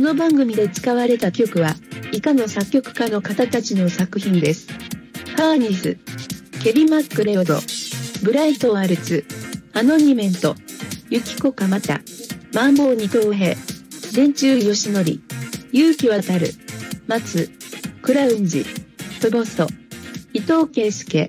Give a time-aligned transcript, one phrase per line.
[0.00, 1.74] この番組で使われた曲は、
[2.10, 4.66] 以下の作曲家の方たちの作品です。
[5.36, 5.98] ハーニス、
[6.64, 7.58] ケビ・マックレオド、
[8.22, 9.26] ブライト・ワルツ、
[9.74, 10.56] アノニメント、
[11.10, 12.00] ユキコ・カマタ、
[12.54, 13.58] マンボウ・二等兵、
[14.14, 15.20] 電柱よしのり、
[15.70, 16.48] 勇気渡る、
[17.06, 17.50] 松、
[18.00, 18.64] クラウンジ、
[19.20, 19.66] トボスト、
[20.32, 21.28] 伊藤圭介。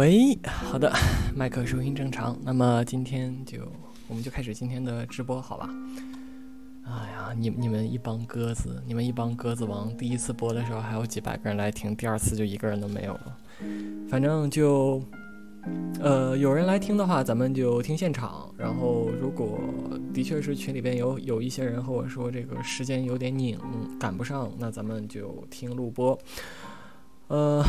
[0.00, 0.90] 喂，好的，
[1.36, 2.34] 麦克收音正常。
[2.42, 3.58] 那么今天就
[4.08, 5.68] 我们就开始今天的直播，好吧？
[6.86, 13.36] 哎呀，你你们一帮鸽子，你们一帮鸽子王，第一次播的时候还有几百个人来听，第二次就一个人都没有了。
[14.08, 15.02] 反正就，
[16.00, 18.50] 呃，有人来听的话，咱们就听现场。
[18.56, 19.60] 然后如果
[20.14, 23.58] 的确是群里边有有一些人和我说这个时间有点拧，
[23.98, 26.18] 赶不上，那咱们就听录播。
[27.28, 27.62] 呃。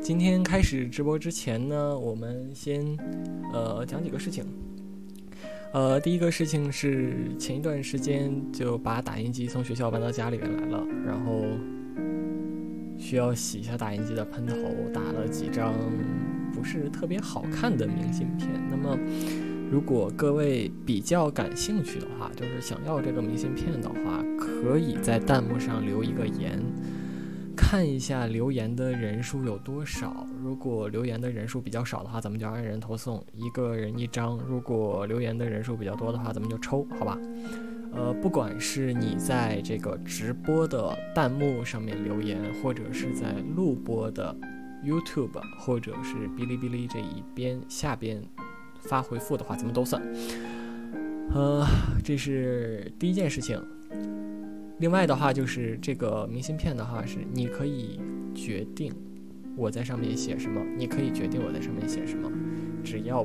[0.00, 2.84] 今天开始直播之前呢，我们先，
[3.52, 4.44] 呃，讲几个事情。
[5.72, 11.44] 呃，第一个事情是前一段时间就把打印机从学校搬到家里面来了，然后
[12.98, 14.56] 需要洗一下打印机的喷头，
[14.92, 15.72] 打了几张
[16.52, 18.48] 不是特别好看的明信片。
[18.70, 18.98] 那么，
[19.70, 26.60] 如果各位比较感兴趣的话，就是想要这个明信片的话，可以在弹幕上留一个言。
[27.56, 30.26] 看一下留言的人数有多少。
[30.42, 34.38] 如果留言的人数比较少的话，咱们就按人头送，一个人一张。
[34.38, 37.18] 如果留言的人数比较多的话，咱们就抽，好吧？
[37.94, 44.34] 呃，不管是你在这个直播的弹幕上面留言，或者是在录播的
[44.84, 48.22] YouTube 或者是哔哩哔哩这一边下边
[48.80, 50.02] 发回复的话，咱们都算。
[51.34, 51.66] 呃，
[52.02, 53.62] 这是第一件事情。
[54.78, 58.00] 另外的话，就是这个明信片的话，是你可以
[58.34, 58.92] 决定
[59.56, 62.28] 我在上面写什么，你可以决定我在上面写什么，
[62.82, 63.24] 只要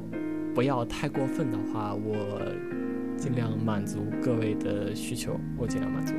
[0.53, 2.39] 不要太过分的话，我
[3.17, 6.13] 尽量满足各位的需求，我尽量满足。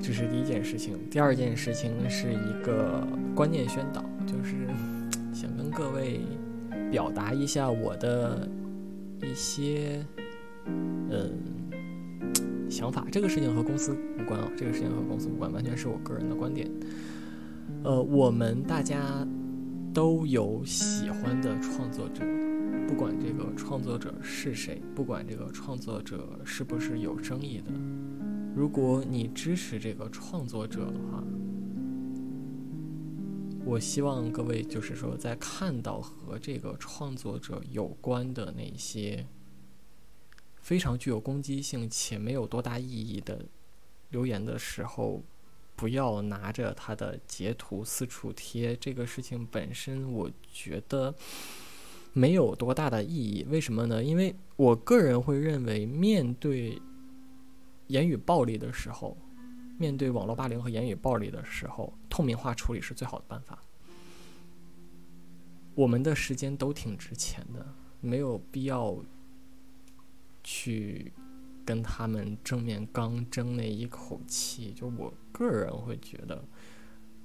[0.00, 0.96] 这是第一件事情。
[1.10, 4.54] 第二件事情是一个观念宣导，就是
[5.34, 6.20] 想跟各位
[6.90, 8.48] 表达一下我的
[9.20, 10.02] 一些，
[10.66, 11.59] 嗯。
[12.80, 16.66] 想法，这个事情和公司无关啊，这个事情和公司无关，完全是我个人的观点。
[17.84, 19.22] 呃，我们大家
[19.92, 22.24] 都有喜欢的创作者，
[22.88, 27.70] 不管这个创作者是谁，不管这个创作者是不是有争议的，
[28.56, 31.22] 如果你支持这个创作者的话，
[33.62, 39.26] 我希望各位就是说，在看到和这个创作者有关的那些。
[40.62, 43.44] 非常具有攻击性且没有多大意义的
[44.10, 45.22] 留言的时候，
[45.74, 48.76] 不要拿着他的截图四处贴。
[48.76, 51.14] 这个事情本身，我觉得
[52.12, 53.44] 没有多大的意义。
[53.48, 54.04] 为什么呢？
[54.04, 56.80] 因为我个人会认为，面对
[57.86, 59.16] 言语暴力的时候，
[59.78, 63.58] 面对网络霸凌和言语暴力的时候，透明化处理是最好的办法。
[65.74, 67.66] 我们的时间都挺值钱的，
[68.00, 68.96] 没有必要。
[70.42, 71.12] 去
[71.64, 76.42] 跟他们正面刚争那一口气，就我个人会觉得，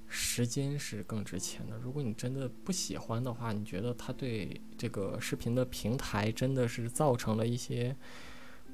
[0.08, 1.78] 时间是更值钱的。
[1.78, 7.96] 如果你真的不喜欢的话，你觉得他对这个视频的平台真的是造成了一些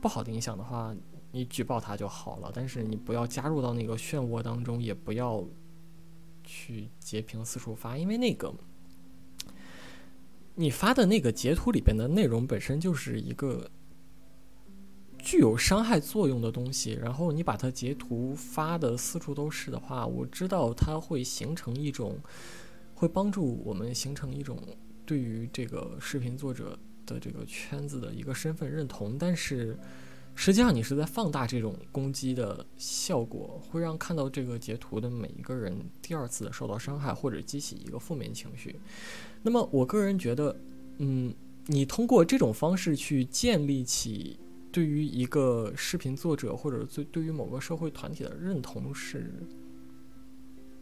[0.02, 0.94] 不好的影响的话，
[1.32, 2.52] 你举报他就好了。
[2.54, 5.48] 但是你不要加入到那个漩涡当中，也不要
[6.44, 8.54] 去截屏四处发，因为那个
[10.56, 13.72] 你发的那个截图里边的内容本身就是一个。
[15.24, 22.18] 具有伤害作用的东西，然后你把它截图发的四处都是的话，我知道它会形成一种，
[22.96, 24.58] 会帮助我们形成一种
[25.06, 29.18] 对于这个视频作者的这个圈子的一个身份认同。
[29.18, 29.78] 但是，
[30.34, 38.80] 实际上你是在放大这种攻击的效果，会让看到这个截图的每一个人第二次受到伤害，或者激起一个负面情绪。
[39.44, 40.60] 那么，我个人觉得，
[40.98, 41.34] 嗯，
[41.68, 44.40] 你通过这种方式去建立起。
[44.72, 49.34] 对于一个视频作者，或者对对于某个社会团体的认同是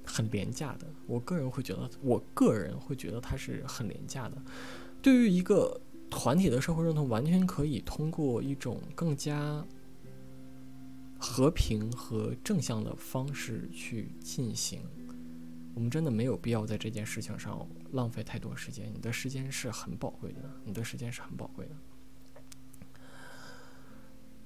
[0.06, 0.88] 很廉价的。
[1.08, 4.42] 我个人会觉得，我个人会觉得它是很廉价的。
[5.02, 9.66] 对于一个团体的社会认同，完全可以通过一种更加
[11.18, 14.82] 和平和正向的方式去进行。
[15.76, 18.92] 我们真的没有必要在这件事情上浪费太多时间。
[18.94, 21.76] 你的时间是很宝贵的，你的时间是很宝贵的。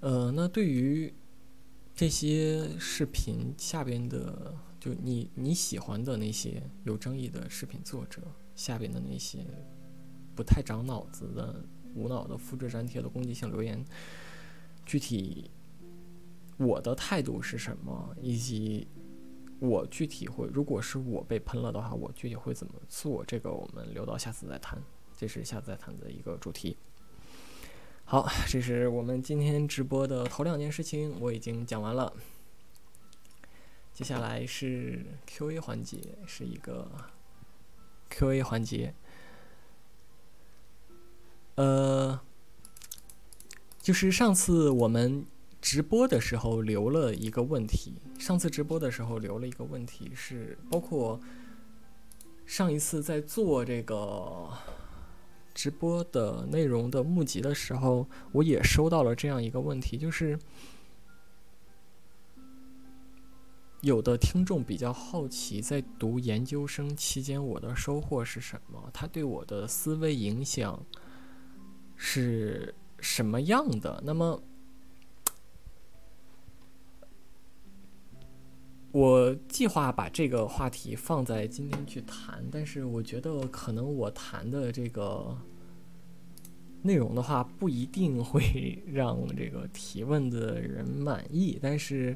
[0.03, 1.13] 呃，那对于
[1.95, 8.21] 这些视频下边的，就你你喜欢的那些有争议的视频作者
[8.53, 9.45] 下边的那些
[10.35, 11.63] 不太长脑子的、
[11.95, 13.81] 无脑的复制粘贴的攻击性留言，
[14.85, 15.49] 具体
[16.57, 18.85] 我的态度是什么，以及
[19.59, 23.23] 我具体会，如果是我被喷了的话，我具体会怎么做？
[23.23, 24.83] 这个我们留到下次再谈，
[25.15, 26.75] 这是下次再谈的一个主题。
[28.05, 32.13] 好，这是我们今天直播的头两件事情，我已经讲完了。
[33.91, 35.97] 接下来是 Q&A 环节，
[36.27, 36.91] 是一个
[38.09, 38.93] Q&A 环节。
[41.55, 42.19] 呃，
[43.81, 45.25] 就是上次我们
[45.59, 51.19] 直播的时候留了一个问题，上次直播的时候留了一个问题是，包括
[52.45, 54.49] 上一次在做这个。
[55.53, 60.37] 直播的内容的募集的时候，我也收到了这样一个问题，就是
[63.81, 68.89] 有的听众比较好奇，在读研究生期间我的收获是什么？
[68.93, 70.83] 他对我的思维影响
[71.95, 74.01] 是什么样的？
[74.05, 74.41] 那么。
[78.93, 85.35] 我计划把这个话题放在今天去谈，但是我觉得可能我谈的这个
[86.83, 91.57] 内容的话，不一定会让这个提问的人满意。
[91.59, 92.15] 但是，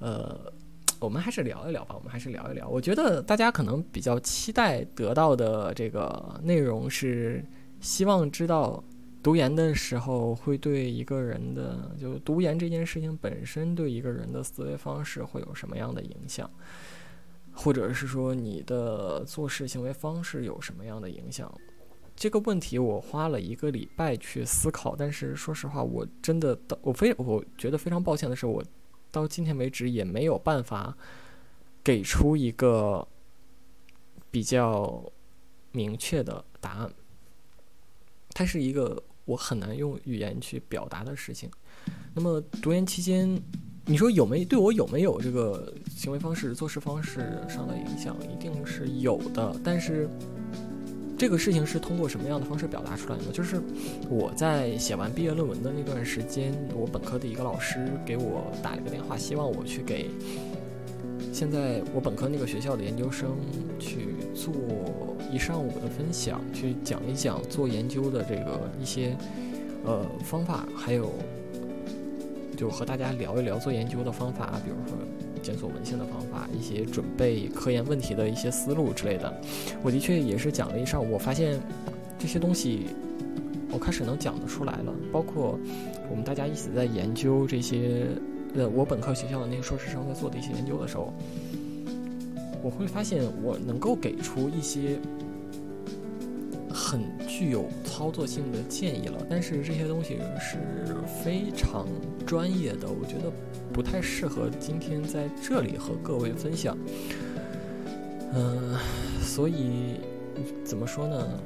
[0.00, 0.50] 呃，
[0.98, 2.66] 我们还是聊一聊吧，我们还是聊一聊。
[2.66, 7.44] 我觉得大家可能比较期待得到的这个内容是，
[7.80, 8.82] 希望知道。
[9.28, 16.50] 读研的时候会对一个人的，就读研这件事情本身对一个人的思维方式会有什么样的影响，
[17.52, 21.54] 或者是说你的做事行为方式有什么样的影响？
[22.16, 28.64] 这个问题我花了一个礼拜去思考，但是说实话，我真的到我非我觉得非常抱歉的是，我
[29.10, 30.96] 到今天为止也没有办法
[31.84, 33.06] 给出一个
[34.30, 35.04] 比较
[35.72, 36.90] 明确的答案。
[38.30, 41.50] 它是一个我很难用语言去表达的事情。
[42.14, 43.38] 那么读研期间，
[43.84, 48.16] 你说有没对我有没有这个行为方式、做事方式上的影响？
[48.22, 49.54] 一定是有的。
[49.62, 50.08] 但是
[51.18, 53.24] 这个事情是通过什么样的方式表达出来的？
[53.30, 53.60] 就是
[54.08, 60.08] 我在写完毕业论文的那段时间，我本科的一个老师给我打了个电话，希望我去给。
[61.38, 63.36] 现在我本科那个学校的研究生
[63.78, 64.52] 去做
[65.32, 69.16] 一上午的分享，去讲一讲做研究的这个一些
[69.84, 71.12] 呃方法，还有
[72.56, 74.98] 就和大家聊一聊做研究的方法，比如说
[75.40, 79.32] 检索文献的方法，一些准备科研问题的一些思路之类的。
[79.80, 81.60] 我的确也是讲了一上午，我发现
[82.18, 82.86] 这些东西
[83.70, 85.56] 我开始能讲得出来了，包括
[86.10, 88.08] 我们大家一起在研究这些。
[88.58, 91.12] 呃，我本科学校的那个硕士生在做的一些研究的时候，
[92.60, 94.98] 我会发现我能够给出一些
[96.68, 100.58] 很具有操作性的建议了，但是这些东西是
[101.22, 101.86] 非常
[102.26, 103.30] 专业的，我觉得
[103.72, 106.76] 不太适合今天在这里和各位分享。
[108.34, 108.76] 嗯，
[109.22, 110.00] 所以
[110.64, 111.40] 怎么说呢？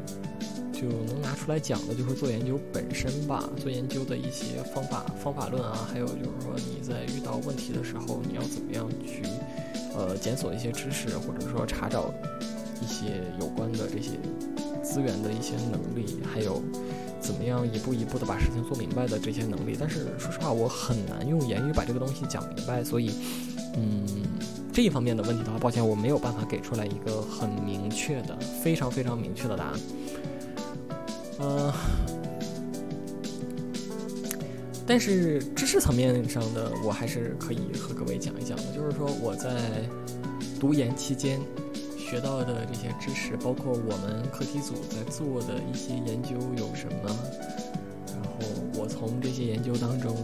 [0.82, 3.48] 就能拿出来讲的，就是做研究本身吧。
[3.56, 9.22] 做研究的一些方法、方法论啊，还有就是说你在遇到问题的时候，你要怎么样去
[9.96, 12.12] 呃检索一些知识，或者说查找
[12.82, 14.10] 一些有关的这些
[14.82, 16.60] 资源的一些能力，还有
[17.20, 19.76] 怎么样一步一步的把事情做明白的这些能力。
[19.78, 23.12] 但是说实话，我很难用言语把这个东西讲明白，所以
[23.76, 24.04] 嗯，
[24.72, 29.80] 这一方面的问题的话，抱歉，我没有办法给出来一个很明确的、非常非常明确的答案。
[31.42, 31.74] 呃，
[34.86, 38.62] 但是知识层面上的，我还是可以和各位讲一讲的。
[38.72, 39.50] 就是说，我在
[40.60, 41.40] 读研期间
[41.98, 47.10] 学到的这些知识，包括我们课题组在做的一些研究有什么，
[48.06, 48.38] 然后
[48.78, 50.16] 我从这些研究当中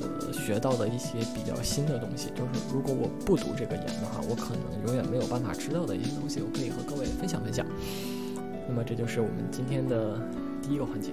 [0.00, 7.66] 呃学到的一些比较新的东西，就是如果我不读这个研的话，我可能永远没有办法知道的一些东西，我可以和各位分享分享。
[8.72, 10.18] 那么这就是我们今天的
[10.62, 11.10] 第一个环节。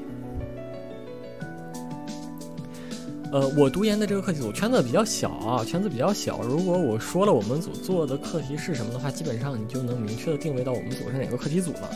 [3.33, 6.41] 呃，我读研的这个课题组圈子比较小啊，圈子比较小。
[6.41, 11.89] 如果我说了我们组做的课题是什么的话，基本上你就能明确的定位到我们组是哪个课题组了。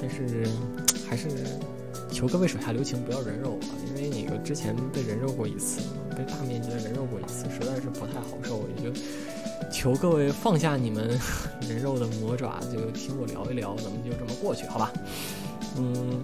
[0.00, 0.46] 但是
[1.10, 1.28] 还是
[2.08, 8.96] 求各位手下留情，不要人肉啊，因为那个之前被人肉过一次，被大面积的人肉过一次，实在是不太好受，也就。
[9.70, 11.18] 求各位放下你们
[11.68, 14.92] 人肉的魔爪，就听我聊一聊，咱们就这么过去，好吧？
[15.78, 16.22] 嗯，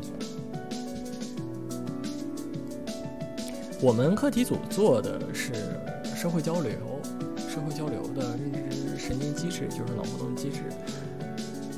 [3.80, 5.52] 我们课题组做的是
[6.16, 6.72] 社会交流，
[7.48, 10.60] 社会交流的认知神经机制就是脑活动机制。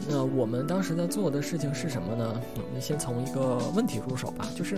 [0.06, 2.40] 那我们当时在做的事情是什么呢？
[2.56, 4.76] 我们先从一个问题入手吧，就是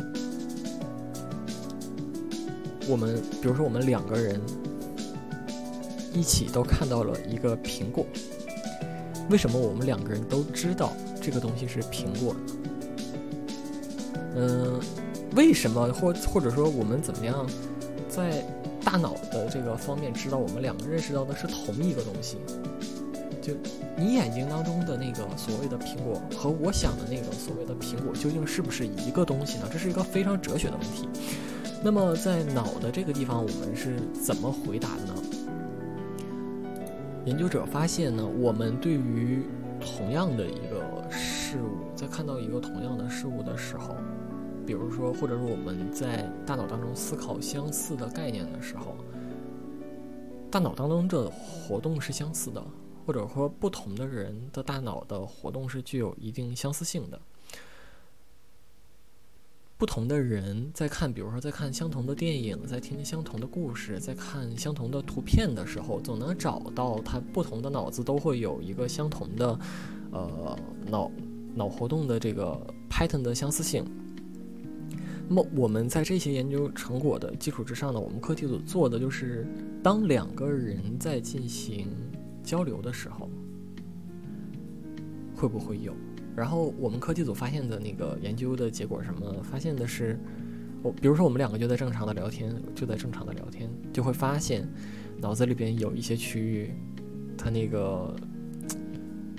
[2.88, 4.40] 我们，比如说我们两个人
[6.16, 8.06] 一起都看到了一个苹果，
[9.28, 12.34] 为什么我们两个人都知道这个东西是苹果？
[14.34, 14.80] 嗯，
[15.34, 17.46] 为什么或或者说我们怎么样
[18.08, 18.42] 在
[18.82, 22.38] 大脑的这个方面知道我们两个认识到的是同一个东西？
[23.42, 23.52] 就
[23.94, 29.68] 你眼睛当中的那个所谓的苹果和我想的那个所谓的苹果究竟是不是一个东西呢？
[29.70, 31.06] 这是一个非常哲学的问题。
[31.84, 35.14] 那么在脑的这个地方，我们是怎么回答的呢？
[37.26, 39.42] 研究者发现呢，我们对于
[39.80, 43.96] 同样的一个事物，在看到一个同样的事物的时候，
[44.64, 48.94] 比如说，或者说我们在大脑当中思考相似的概念的时候，
[50.52, 52.62] 大脑当中的活动是相似的。
[53.04, 57.20] 或者说，不同的人的大脑的活动是具有一定相似性的。
[59.78, 69.58] 不同的人在看，比如说在看相同的电影，在听相同的故事，在看相同的图片的时候，总能找到他不同的脑子都会有一个相同的，
[70.12, 71.10] 呃，脑
[71.54, 72.58] 脑活动的这个
[72.90, 73.84] pattern 的相似性。
[75.28, 79.46] 那么我们在这些研究成果的基础之上呢，我们课题组做的就是，
[79.82, 81.88] 当两个人在进行。
[82.46, 83.28] 交流的时候
[85.34, 85.92] 会不会有？
[86.36, 89.42] 然后我们科技组发现的那个研究的结果什么？
[89.42, 90.18] 发现的是，
[90.82, 94.68] 我比如说我们两个就在正常的聊天，就在正常的聊天，就会发现
[95.18, 96.70] 脑子里边有一些区域，
[97.38, 98.14] 它那个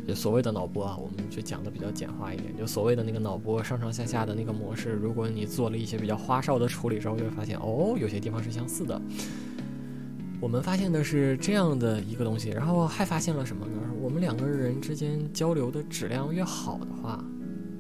[0.08, 9.00] 就所谓的脑波啊，我们就讲的比较简化一点，就所谓的那个脑波上上下下的那个模式，如果你做了一些比较花哨的处理之后，就会发现哦，有些地方是相似的。
[10.40, 13.74] 我们发现的是这样的一个东西，然后还发现了什么呢？
[14.18, 17.24] 两个人之间交流的质量越好的话，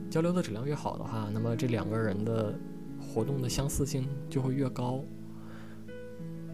[0.09, 2.53] 交流的质量越好的话，那么这两个人的
[2.99, 5.03] 活动的相似性就会越高。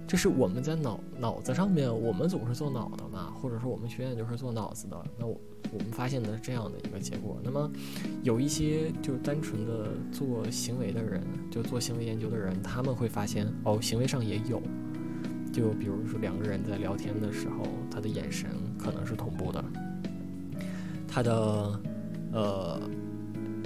[0.05, 5.03] 这是我们在脑脑子上面，我们总是做脑的嘛，或者说我们学院就是做脑子的。
[5.17, 5.39] 那我
[5.71, 7.39] 我们发现的是这样的一个结果。
[7.43, 7.71] 那么
[8.21, 14.61] 有一些就单纯的做行为的人，就做行为研究的人，他们会发现哦，行为上也有。
[15.51, 18.49] 就比如说两个人在聊天的时候，他的眼神
[18.83, 19.63] 可能是同步的，
[21.07, 21.79] 他的
[22.33, 22.81] 呃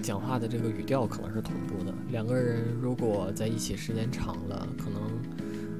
[0.03, 1.91] 讲话的这个语调可能是同步的。
[2.12, 5.01] 两个人如果在一起时间长了，可能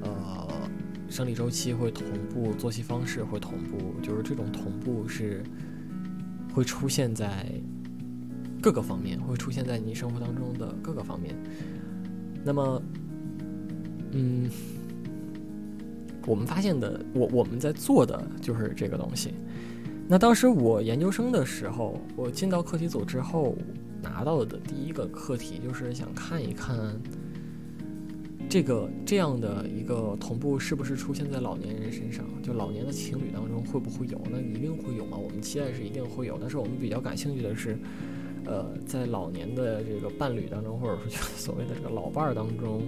[0.02, 0.48] 呃
[1.08, 2.04] 生理周期会同
[2.34, 5.44] 步，作息方式会同步，就是这种同步是
[6.52, 7.46] 会出现在
[8.60, 11.36] 各个方面，会出现在你生活当中的各个方面。
[12.44, 12.82] 那么，
[14.10, 14.50] 嗯。
[16.28, 19.32] 我们发现的，我我们在做的就是这个东西。
[20.06, 23.56] 那当时我研究生的时候，我进到课题组之后，
[24.02, 27.00] 拿到的第一个课题就是想看一看，
[28.48, 32.24] 这个这样的一个同步是不是出现在老年人身上？
[32.42, 34.20] 就老年的情侣当中会不会有？
[34.30, 35.16] 那一定会有嘛？
[35.16, 37.78] 我们期待是一定会有，但是我们比较感兴趣的是，
[38.44, 42.82] 呃，在老年的这个伴侣当中，或者说 所谓的这个老伴儿当中。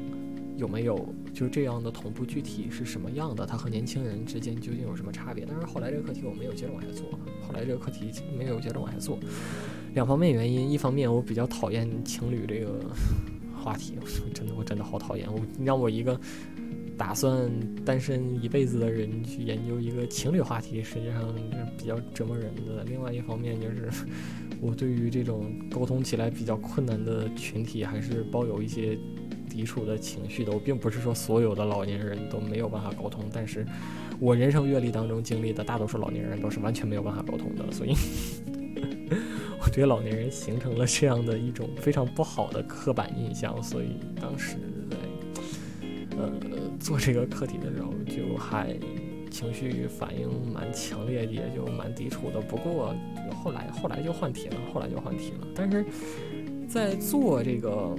[0.60, 2.22] 有没有就这样的同步？
[2.26, 3.46] 具体是什么样的？
[3.46, 5.46] 它和年轻人之间究竟有什么差别？
[5.48, 7.06] 但是后来这个课题我没有接着往下做，
[7.42, 9.18] 后来这个课题没有接着往下做。
[9.94, 12.78] 两方面原因，一方面我比较讨厌情侣这个
[13.56, 13.94] 话题，
[14.34, 15.26] 真的我真的好讨厌。
[15.32, 16.20] 我让我一个
[16.98, 17.50] 打算
[17.82, 21.42] 单身一辈子的人去研究一个情侣话题，实际上是
[21.78, 22.84] 比较折磨人的。
[22.84, 23.88] 另外一方面就是
[24.60, 28.98] 我对于这种沟通起来比较困难的群体，还是抱有一些。
[29.60, 33.66] 抵触的情绪的，我并不是说所有的老年人都没有办法沟通，但是
[34.18, 37.92] 我人生阅历当中经历的大多数老年人都是完全没有办法沟通的，所以
[39.60, 44.56] 我对老年人形成了这样的一种非常不好的刻板印象，所以当时
[44.90, 44.96] 在
[46.16, 46.32] 呃
[46.80, 48.74] 做这个课题的时候就还
[49.30, 52.40] 情绪反应蛮强烈的，也就蛮抵触的。
[52.40, 52.94] 不过
[53.44, 55.46] 后来后来就换题了，后来就换题了。
[55.54, 55.84] 但是
[56.66, 57.94] 在做这个。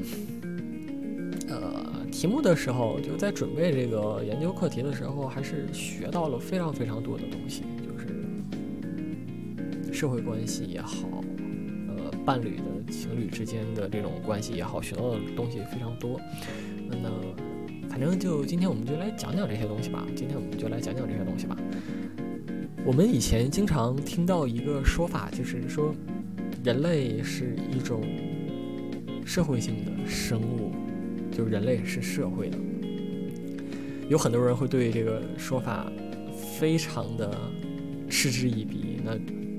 [1.51, 11.21] 呃，题目的时候就在准备这个研究课题的时候，还是学到了非常非常多的东西，就是社会关系也好，
[11.89, 16.17] 呃，伴侣的情侣之间的这种关系也好，学到的东西非常多。
[16.89, 17.09] 那
[17.89, 20.07] 反正就今天我们就来讲讲这些东西吧。
[20.15, 21.57] 今天我们就来讲讲这些东西吧。
[22.85, 25.93] 我们以前经常听到一个说法，就是说
[26.63, 28.01] 人类是一种
[29.25, 30.71] 社会性的生物。
[31.31, 32.57] 就是人类是社会的，
[34.09, 35.91] 有很多人会对这个说法
[36.59, 37.37] 非常的
[38.09, 38.99] 嗤之以鼻。
[39.03, 39.13] 那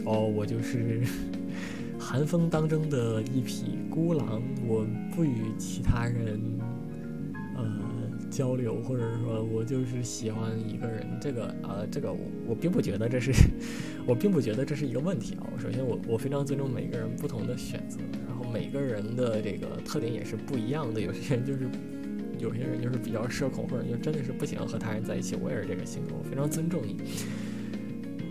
[0.05, 1.01] 哦，我就是
[1.99, 6.41] 寒风当中的一匹孤狼，我不与其他人
[7.57, 7.65] 呃
[8.31, 11.07] 交流，或者说，我就是喜欢一个人。
[11.21, 13.33] 这个呃，这个我我并不觉得这是，
[14.07, 15.47] 我并不觉得这是一个问题啊。
[15.57, 17.99] 首先，我我非常尊重每个人不同的选择，
[18.53, 21.01] 每个人的这个特点也是不一样的。
[21.01, 21.69] 有些人就是。
[22.39, 25.37] 有些人就是比较社恐，或者就真的是不喜欢和他人在一起。
[25.37, 26.97] 我也是这个性格，我非常尊重你，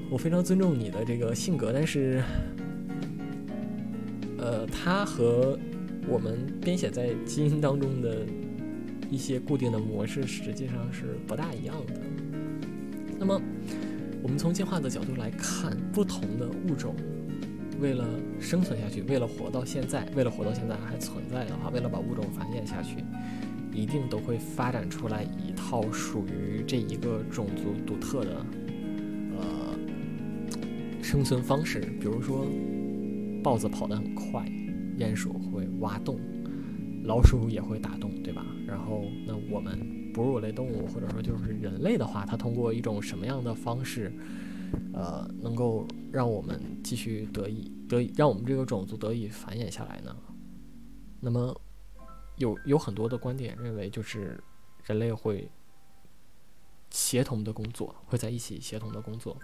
[0.10, 1.72] 我非常尊重你的这个性格。
[1.72, 2.22] 但是，
[4.38, 5.58] 呃，他和
[6.10, 8.26] 我们编写在基因当中的
[9.10, 11.94] 一些固定的模式，实际上是不大一样的。
[13.18, 13.42] 那么，
[14.22, 16.98] 我们从进化的角度来看，不同的物种
[17.82, 18.08] 为了
[18.40, 23.04] 生存下去，为了活到现在，为了活到现在还存在的话，为了把物种繁衍下去。
[23.74, 28.46] 一定都会发展出来一套属于这一个种族独特的，
[29.40, 29.74] 呃，
[31.02, 31.80] 生存方式。
[31.98, 32.46] 比如说，
[33.42, 34.46] 豹子跑得很快，
[35.00, 36.20] 鼹鼠会挖洞，
[37.06, 38.46] 老鼠也会打洞，对吧？
[38.68, 39.80] 然后，那我们
[40.14, 44.12] 哺乳类动物或者说就是人类的话，它通过一种什么样的方式，
[44.94, 50.16] 呃，能够让我们继续得以得以让我们这个种族得以繁衍下来呢？
[51.20, 51.60] 那么。
[52.38, 54.42] 有有很多的观点认为，就是
[54.86, 55.52] 人类会
[56.90, 59.38] 协同的工作，会在一起协同的工作。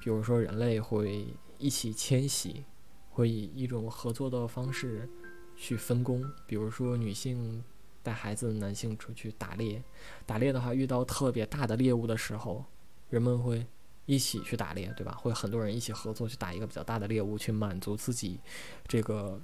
[0.00, 1.26] 比如说，人类会
[1.58, 2.62] 一起迁徙，
[3.10, 5.08] 会以一种合作的方式
[5.56, 6.24] 去分工。
[6.46, 7.64] 比如说，女性
[8.00, 9.82] 带孩子，男性出去打猎。
[10.24, 12.64] 打猎的话，遇到特别大的猎物的时候，
[13.08, 13.66] 人们会
[14.06, 15.12] 一起去打猎，对吧？
[15.12, 18.40] 会很多人一起合作去打一个比较大的猎物，去满足自己
[18.86, 19.40] 这个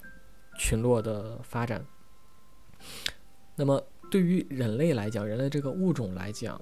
[0.59, 1.85] 群落的发展。
[3.55, 6.61] 那么，对于人类来讲，人类这个物种来讲，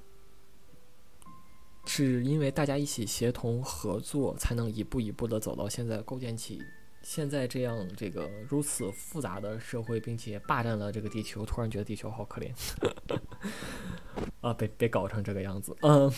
[1.87, 6.61] 是因为大家一起协同合作，才能一步一步的走到现在，构建起
[7.03, 11.45] 现在这样这个如此复杂的社会，并且霸占了这个地球。
[11.47, 12.53] 突然觉得地球好可怜，
[14.43, 16.13] 啊，别别搞成这个样子，嗯，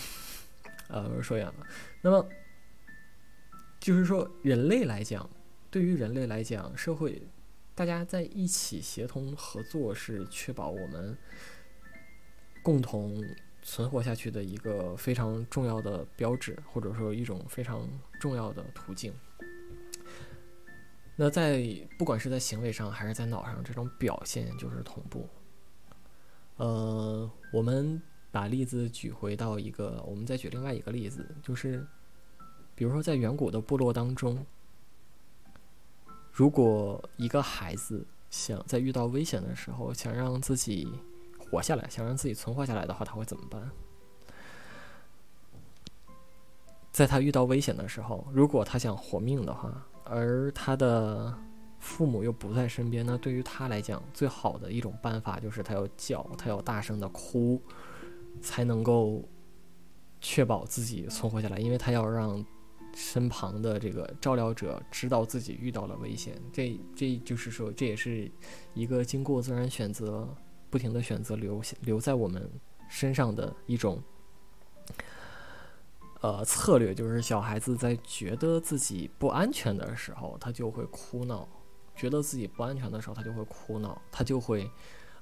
[0.89, 1.55] 呃，说远了。
[2.01, 2.29] 那么，
[3.79, 5.29] 就是说，人类来讲，
[5.69, 7.21] 对于人类来讲，社会。
[7.75, 11.17] 大家在一起协同合作，是确保我们
[12.61, 13.19] 共同
[13.63, 19.11] 存活下去的一个非常重要的标志，或者说一种非常重要的途径。
[21.15, 21.63] 那在
[21.97, 25.27] 不管是在行为上还是在脑上，这种表现就是同步。
[26.57, 27.99] 呃，我们
[28.33, 31.85] 把例子举回到一个，我们再举另外一个例子，就是
[32.73, 34.43] 比如说在远古的部落当中。
[36.31, 40.91] 如果一个孩子想在遇到危险的时候，想让自己
[41.37, 43.69] 活下来，想让自己存活下来的话，他会怎么办？
[46.91, 51.31] 在他遇到危险的时候，如果他想活命的话，而他的
[51.77, 57.61] 父母又不在身边，那对于他来讲，最好的一种办法就是他要叫，他要大声的哭，
[58.41, 59.23] 才能够
[60.19, 62.45] 确保自己存活下来，因为他要让。
[62.95, 68.31] 身旁的这个照料者知道自己遇到了危险，这这就是说，这也是
[68.75, 70.29] 一个经过自然选择、
[70.69, 72.47] 不停的选择留下留在我们
[72.87, 73.99] 身上的一种
[76.21, 81.47] 呃策略，就是小孩子在觉得自己不安全的时候，他就会哭闹；
[81.95, 84.69] 觉得自己不安全的时候，他就会哭闹，他就会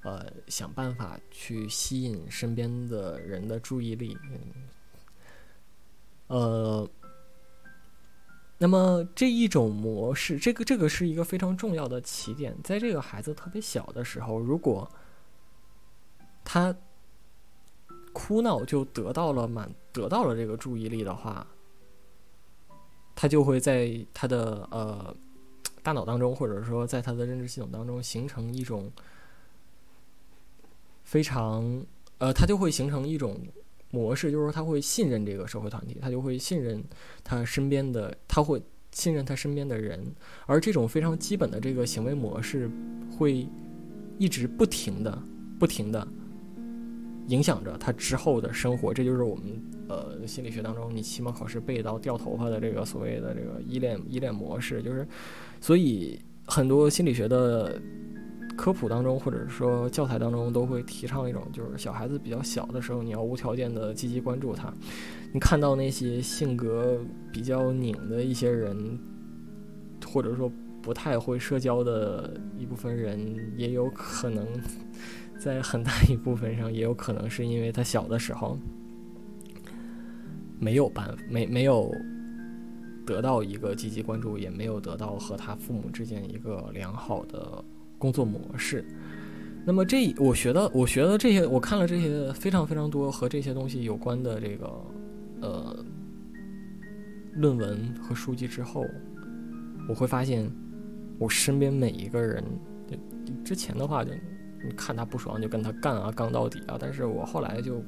[0.02, 4.16] 呃想办法去吸引身边的人的注意力，
[6.26, 6.88] 呃。
[8.58, 12.56] 那么这一种模式，这个这个是一个非常重要的起点。
[12.62, 14.88] 在这个孩子特别小的时候，如果
[16.44, 16.72] 他
[18.12, 21.44] 哭闹就得到了满得到了这个注意力的话，
[23.16, 25.12] 他就会在他的呃
[25.82, 28.92] 大脑当中，或者说在他的认知系统当中形成一种
[31.12, 31.84] 非常
[32.16, 33.38] 呃，他就会形成一种。
[33.94, 36.82] 模式就是说，他会信任这个社会团体，他就会信任
[37.22, 38.58] 他身边的，他会
[38.90, 40.02] 信任他身边的人，
[40.46, 42.70] 而这种非常基本的这个行为模式，
[43.10, 43.46] 会
[44.16, 45.22] 一直不停的、
[45.58, 46.08] 不停的
[47.28, 48.94] 影响着他之后的生活。
[48.94, 49.44] 这就是我们
[49.90, 55.06] 呃心理学当中，你期末考试背到掉头发的这个所谓的这个依恋依恋模式，就是
[55.60, 57.78] 所以很多心理学的。
[58.56, 64.72] 科普当中，或者说教材当中，都会提倡一种，就是小孩子比较小的时候，你要无条件的积极关注他。
[65.32, 66.98] 你看到那些性格
[67.32, 68.98] 比较拧的一些人，
[70.06, 74.46] 或者说不太会社交的一部分人，也有可能
[75.38, 78.58] 在很大一部分上，也有可能是因为他小的时候
[80.58, 81.90] 没有办法没没有
[83.06, 87.64] 得到一个积极关注，也没有得到和他父母之间一个良好的
[88.02, 88.84] 工作模式。
[89.64, 94.66] 那么这我学的我学的这些，我看了这些非常非常多和这些东西有关的这个
[95.40, 95.84] 呃
[97.34, 98.84] 论文和书籍之后，
[99.88, 100.50] 我会发现
[101.16, 102.42] 我身边每一个人，
[103.44, 104.10] 之前的话就
[104.64, 106.76] 你看他不爽就跟他干啊，杠到底啊。
[106.76, 107.80] 但是我后来就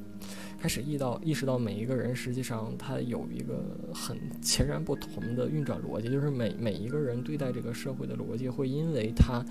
[0.57, 9.43] 开始意到意识到每一个人实际上他有一个很截然不同的运转逻辑，就是每每一个人对待这个社会的逻辑会因为他。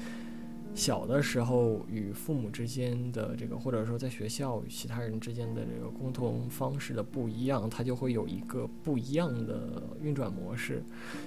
[0.75, 10.83] 小的时候与父母之间的这个，或者说在学校与其他人之间的这个沟通方式的不一样，他就会有一个不一样的运转模式。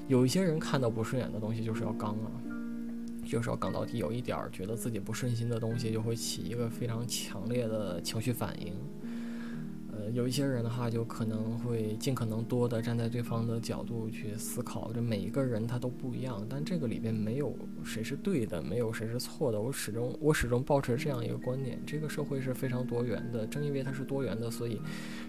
[0.08, 2.32] 有一些人看到不顺眼的东西就是要刚啊，
[3.26, 3.98] 就是要刚到底。
[3.98, 8.74] 有一点觉得自己不顺心的东西，就会起一个非常强烈的情绪反应。
[10.14, 14.92] 有一些人的话，就可能会尽可能多的站在对方的角度去思考。
[14.94, 19.60] 这每一个人他都不一样，但这个里边没有谁是对的，没有谁是错的。
[19.60, 23.46] 我始终我始终保持这样一个观点：这个社会是非常多元的。
[23.48, 24.82] 正因为它是多元的，所以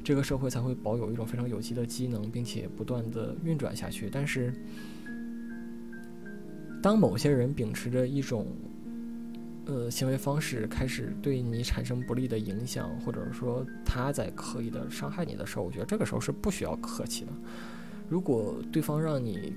[0.02, 4.08] 这个社会才会保有一种非常有机的机能，并且不断的运转下去。
[4.10, 4.52] 但是，
[6.82, 8.46] 当某些人秉持着一种
[9.68, 17.33] 呃，行为方式开始对你产生不利的影响，或者说他在刻意的伤害你的时候，我觉得这个时候是不需要客气的。
[18.09, 19.52] 如果对方让你，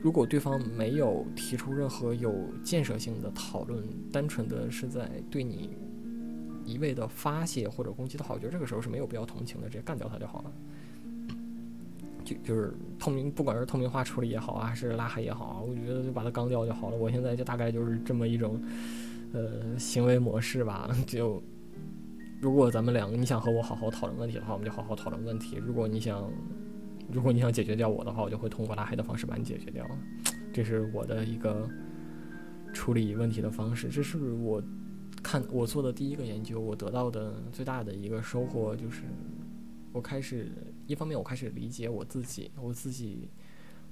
[0.00, 5.76] 如果对方没有提出任何有建设性的讨论，单纯的是在对你
[6.64, 10.52] 一味的发泄或者攻击的话，我觉得这个时候是没有必要同情的，直接干掉他就好了。
[12.24, 16.96] 就就是透明，不管是透明化处理也好啊，还是拉黑也好啊，我觉得就把他刚掉就好了。
[16.96, 18.58] 我现在就大概就是这么一种。
[19.32, 21.42] 呃，行为模式吧， 就
[22.40, 25.56] 如果咱们两个你想和我好好讨论问题的话，我们就好好讨论问题。
[25.56, 26.28] 如果你想，
[27.12, 29.86] 如果你想解决掉我的话，我就会通过拉黑的方式把你解决掉。
[30.52, 31.68] 这是我的一个
[32.72, 33.88] 处理问题的方式。
[33.88, 34.60] 这是我
[35.22, 39.02] 看我做的第一个研究，我得到的最大的一个收获就是，
[39.92, 40.50] 我开始
[40.86, 43.28] 一方面我开始理解我自己，我自己。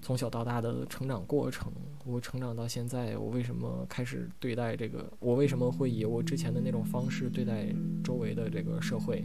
[0.01, 1.71] 从小到大的成长过程，
[2.07, 5.13] 我成长到现在，我为什么开始对待这个？
[5.19, 7.67] 我为什么会以我之前的那种方式对待
[8.03, 9.25] 周围的这个社会？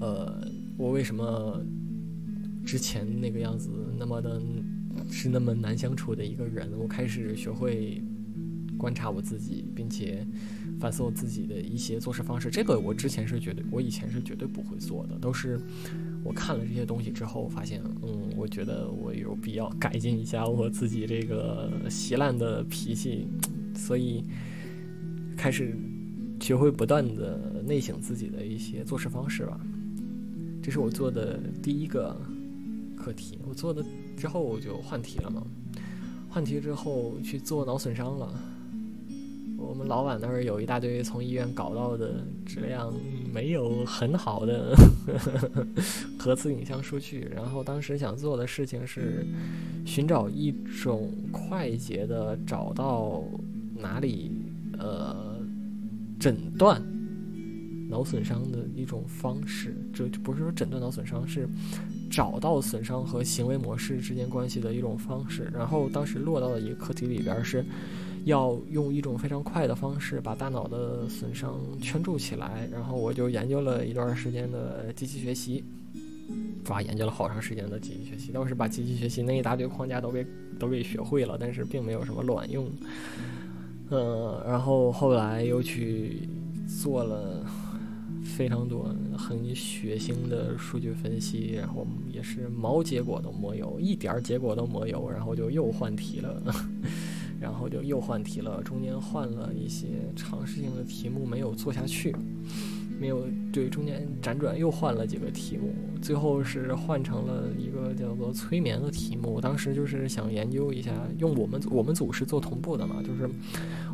[0.00, 1.62] 呃，我为什么
[2.64, 4.40] 之前那个样子那么的，
[5.10, 6.72] 是那么难相处的一个人？
[6.76, 8.02] 我开始学会
[8.78, 10.26] 观察我自己，并且
[10.80, 12.50] 反思我自己的一些做事方式。
[12.50, 15.60] 这个我之前是绝对，我以前是绝对不会做的，都是。
[16.22, 23.26] 我看了这些东西之后，发现，嗯，我觉得我有必要改进一下我自己这个稀烂的脾气，
[23.74, 24.24] 所以
[25.36, 25.74] 开始
[26.40, 29.58] 学会不断的内省自己的一些做事方式吧。
[30.62, 32.14] 这是我做的第一个
[32.96, 33.38] 课题。
[33.48, 33.82] 我做的
[34.16, 35.42] 之后我就换题了嘛，
[36.28, 38.28] 换题之后去做脑损伤了。
[39.56, 42.92] 我们老板那儿有一大堆从医院搞到的质量
[43.32, 44.74] 没有很好的
[46.18, 49.26] 核磁影像数据，然后当时想做的事情是
[49.84, 53.22] 寻找一种快捷的找到
[53.76, 54.32] 哪里
[54.78, 55.38] 呃
[56.18, 56.82] 诊断
[57.88, 61.48] 脑损伤的一种方式，这就不是说诊断脑损伤，是
[62.10, 65.50] 找到损伤和行为模式之间关系的一种方式。
[65.54, 67.64] 然后当时落到了一个课题里边是。
[68.24, 75.64] 要用一种非常快的方式把大脑的损伤圈住起来，然后我就研究了一段时间的机器学习，
[76.68, 80.26] 哇，研究了好长时间的机器学习，倒是把机器学习那一大堆框架都给
[80.58, 82.70] 都给学会了，但是并没有什么卵用。
[83.88, 86.28] 呃，然后后来又去
[86.80, 87.44] 做了
[88.22, 96.40] 非常多很血腥的数据分析，然后也是毛结果都没有，一点儿结果都没有，然后就又换题了。
[97.40, 102.14] 然后就又换题了，中间换了一些尝试性的题目，没有做下去，
[103.00, 105.72] 没有对，中间辗转又换了几个题目，
[106.02, 109.32] 最后是换成了一个叫做催眠的题目。
[109.32, 113.28] 我当时就是想研究一下，用我们我们组是做同步的嘛，就是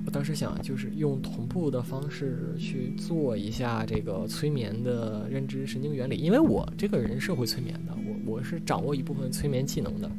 [0.04, 10.10] 我当时想就是用同步的方式去做一下这个催眠的认知神经原理，因为我这个人是会催眠的，我我是掌握一部分催眠技能的。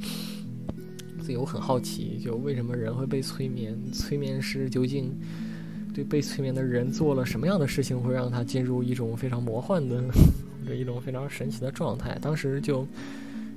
[1.27, 3.77] 所以我很好奇，就为什么人会被催眠？
[3.91, 5.13] 催眠师究竟
[5.93, 10.01] 对被催眠的人做了什么样的事情，会让他进入一种非常魔幻的
[10.61, 12.17] 或者一种非常神奇的状态？
[12.21, 12.87] 当时就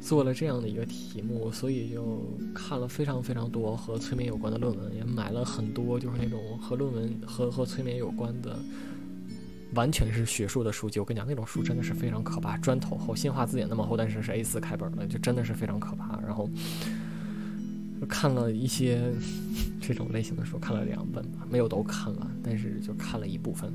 [0.01, 8.59] 做了这样的一个题目，所以就看了非常非常多和催眠有关的论文，也买了很多就是那种和论文和和催眠有关的，
[9.75, 10.99] 完全是学术的书籍。
[10.99, 16.19] 我跟你讲，那种书真的是非常可怕，砖头厚，新华字典那么厚，但是是 A4 开本的，就真的是非常可怕。
[16.27, 16.51] 然后
[18.07, 19.13] 看了一些
[19.81, 23.73] 这种类型的书，看了两本吧，没有都看了，但是就看了一部分。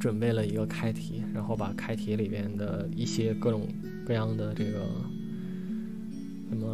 [0.00, 3.68] 准备了一个开题，然后把开题里边的一些各种
[4.04, 4.80] 各样的这个
[6.48, 6.66] 什么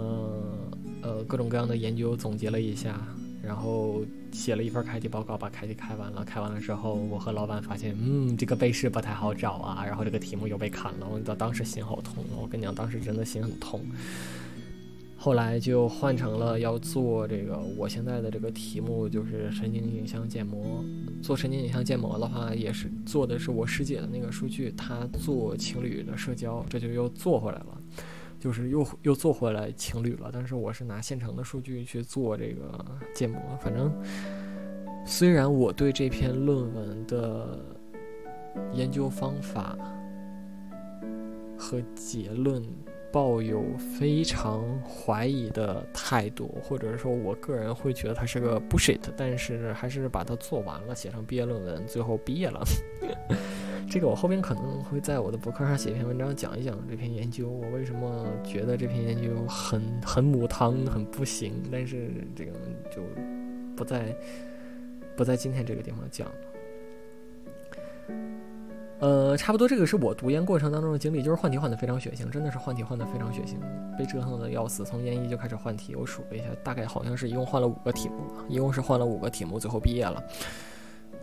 [1.03, 2.99] 呃各种各样的研究总结了一下，
[3.43, 4.01] 然后
[4.33, 6.25] 写了一份开题报告，把开题开完了。
[6.25, 11.07] 开完了之后，我和老板发现，嗯，这个背试不太好找啊，然后这个题目又被砍了。
[11.07, 13.85] 我当当时心好痛，我跟你讲，当时真的心很痛。
[15.21, 20.85] 后来就换成了要做这个，我现在的这个题目就是神经影像建模。
[21.21, 27.83] 做神经影像建模的话，也是做的是我师姐的那个数据，她做情侣的社交，这就又做回来了，
[28.39, 30.31] 就是又又做回来情侣了。
[30.33, 33.41] 但是我是拿现成的数据去做这个建模。
[33.61, 33.93] 反正
[35.05, 37.59] 虽然我对这篇论文的
[38.73, 39.77] 研究方法
[41.59, 42.63] 和结论。
[43.11, 43.65] 抱有
[43.99, 52.63] 非常怀疑的态度，或者说我个人会觉得它是个 bullshit，但是还是把它做完了，写成毕业论文，最后毕业了。
[53.91, 61.55] 这个我后边可能会在我的博客上写一篇文章，讲一讲这篇研究，我为什么觉得这篇研究很很母汤，很不行。
[61.73, 62.53] 但是这个
[62.95, 63.03] 就
[63.75, 64.15] 不在
[65.17, 66.31] 不在今天这个地方讲。
[69.01, 73.55] 呃，差不多，这个是我读研过程当中的经历，就是换题换的非常血腥，真的是换题换的非常血腥，
[73.97, 74.85] 被折腾的要死。
[74.85, 80.21] 从研一就开始换题，我数了一下，大概好像是一共换了五个题目，一共是换了五个题目，最后毕业了，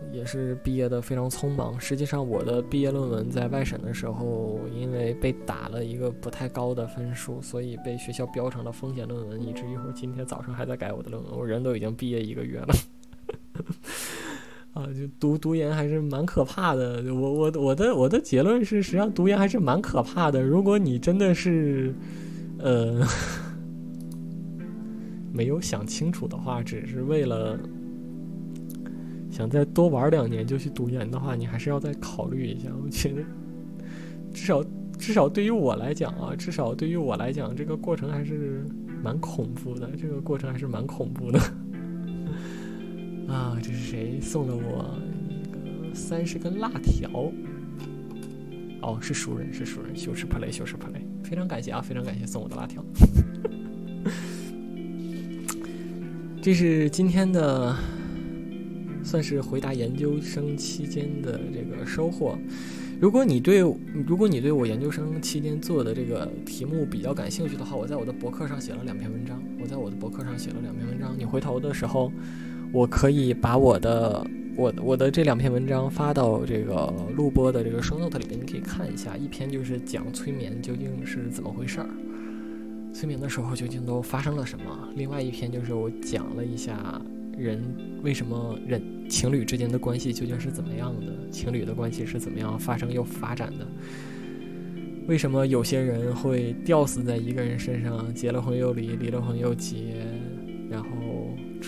[0.10, 1.78] 也是毕业的非常匆忙。
[1.78, 12.68] 实际上，我的毕业论文在外审的时候，因为被打了一个不太高的分数，所以被学校标成了风险论文，以至于我今天早上还在改我的论文，我人都已经毕业一个月了。
[14.76, 17.02] 啊，就读读研还是蛮可怕的。
[17.14, 20.44] 我我我的我的结论是，实际上读研还是蛮可怕的。
[20.44, 21.96] 如果你真的是，
[22.60, 23.02] 呃，
[25.32, 27.58] 没有想清楚的话，只是为了
[29.32, 32.70] 想再多玩两年就去读研的话，你还是要再考虑一下。
[32.84, 33.24] 我觉得，
[34.34, 34.62] 至少
[35.00, 38.66] 至少对于我来讲啊，至少对于我来讲，这个过程还是
[39.02, 39.90] 蛮恐怖的。
[39.98, 41.40] 这个过程还是蛮恐怖的。
[43.28, 47.10] 啊，这是谁送了我一个三十根辣条？
[48.82, 52.86] 哦，是熟人，是熟人，羞耻 play，羞耻 play，非常感谢啊，非常感谢送我的辣条。
[56.40, 57.76] 这是今天的，
[59.04, 62.38] 算是回答研究生期间的这个收获。
[63.02, 63.60] 如果你对
[64.06, 69.42] 如果你对我研究生期间做的这个题目比较感兴趣的话，我在我的博客上写了两篇文章。
[69.60, 72.12] 我在我的博客上写了两篇文章，你回头的时候。
[72.76, 79.16] 我可以把我的我我的这两篇文章发到这个录播的这个 show note 里边，你可以看一下。
[79.16, 81.90] 一篇就是讲催眠究竟是怎么回事儿，
[82.94, 87.02] 催眠的时候究竟都发生了什么；另外一篇就是我讲了一下
[87.38, 87.64] 人
[88.04, 93.66] 为什么人情侣之间的关系究竟是怎么样的，情侣的关系是怎么样发生又发展的，
[95.08, 100.06] 为什么有些人会吊死在一个人身上，结了婚又离，离了婚又结，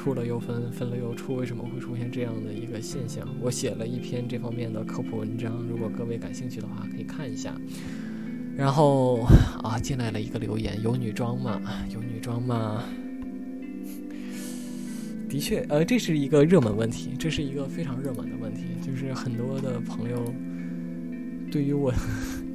[0.07, 3.27] 处了又分，分了又处，为什么会出现这样的一个现象？
[3.41, 7.53] 我写了一篇这方面的科普文章，如果各位感兴趣的话，可以看一下。
[8.55, 9.27] 然后
[9.63, 11.61] 啊，进来了一个留言：有女装吗？
[11.93, 12.85] 有女装吗？
[15.27, 20.33] 的确，呃，这是一个热门问题，这是一个非常热门的问题，就是很多的朋友
[21.51, 21.93] 对于我，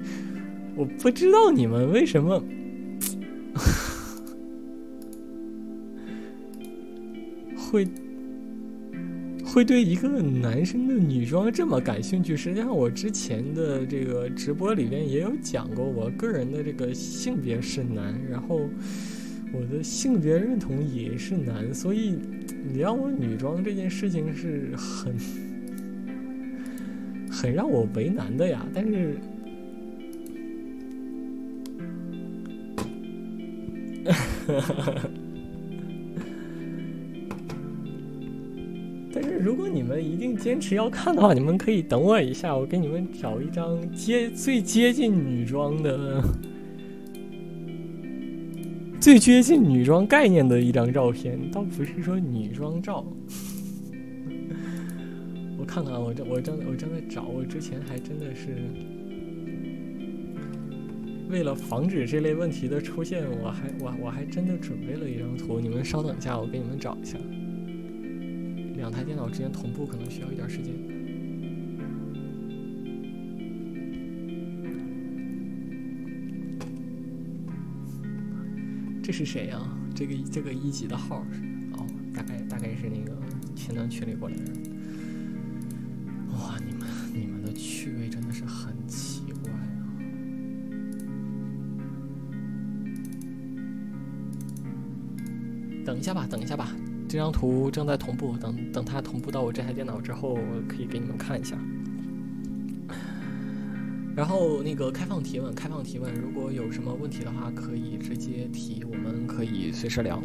[0.74, 2.42] 我不知道你们为什么。
[7.72, 7.88] 会
[9.42, 12.36] 会对一个男生的女装这么感兴趣？
[12.36, 18.68] 实际上，我之前的这个直播里面也有讲过，我个人的这个性别是男，然后
[19.54, 22.18] 我的性别认同也是男，所以
[22.70, 25.16] 你让我女装这件事情是很
[27.30, 28.66] 很让我为难的呀。
[28.74, 29.16] 但是。
[39.14, 46.22] 但是如果你们一定坚持要看的话，你们可以等我一下，我给你们找一张接最接近女装的、
[48.98, 53.04] 最接近女装概念的一张照片，倒不是说女装照。
[55.58, 58.48] 我看看啊，我正我正我正在找，我之前还真的是。
[61.30, 67.16] 为了防止这类问题的出现，我还我我还真的准备了一张图，你们稍等一下，我给你们找一下。
[68.82, 70.74] 两台电脑之间同步可能需要一点时间。
[79.00, 79.60] 这是谁呀？
[79.94, 81.38] 这个这个一级的号是
[81.74, 83.16] 哦，大概大概是那个
[83.54, 84.52] 前端群里过来的人。
[86.32, 89.62] 哇，你们你们的趣味真的是很奇怪啊！
[95.86, 96.74] 等一下吧，等一下吧，
[97.12, 101.58] 这张图正在同步，等等它同步到我这台电脑之后，我可以给你们看一下。
[104.16, 110.22] 然后那个开放提问，开放提问，如果有什么问题的话，可以直接提，我们可以随时聊。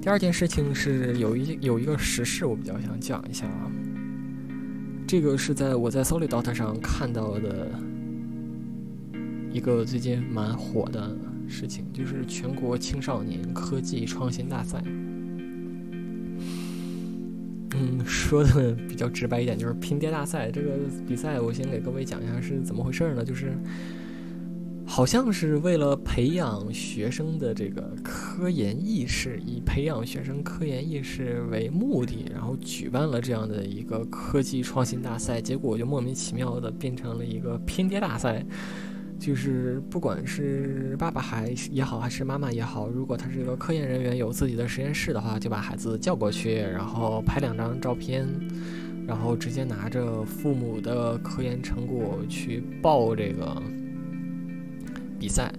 [0.00, 3.68] 第二件事情是有一有一个时事，我比较想讲一下啊。
[5.08, 7.68] 这个是在我在 Solidot 上看到的
[9.52, 14.80] 一个最近蛮火的事情，就是全国青少年科技创新大赛。
[17.80, 20.50] 嗯，说的 比较直白一点，就是拼爹大赛。
[20.50, 20.72] 这个
[21.08, 23.24] 比赛，我先给各位讲一下是怎么回事呢？
[23.24, 23.56] 就是
[24.86, 35.40] 好像是为了培养学生的这个科研意识，以培养学生科研意识为目的，然后举办了这样的一个科技创新大赛。
[35.40, 38.44] 结果就莫名其妙的变成了一个拼爹大赛。
[39.20, 48.26] 就是不管是爸爸还也好，还是妈妈也好，如果他是一个科研人员，有自己的实验室的话，就把孩子叫过去，然后拍两张照片，
[49.06, 53.62] 然后直接拿着父母的科研成果去报这个
[55.18, 55.52] 比赛。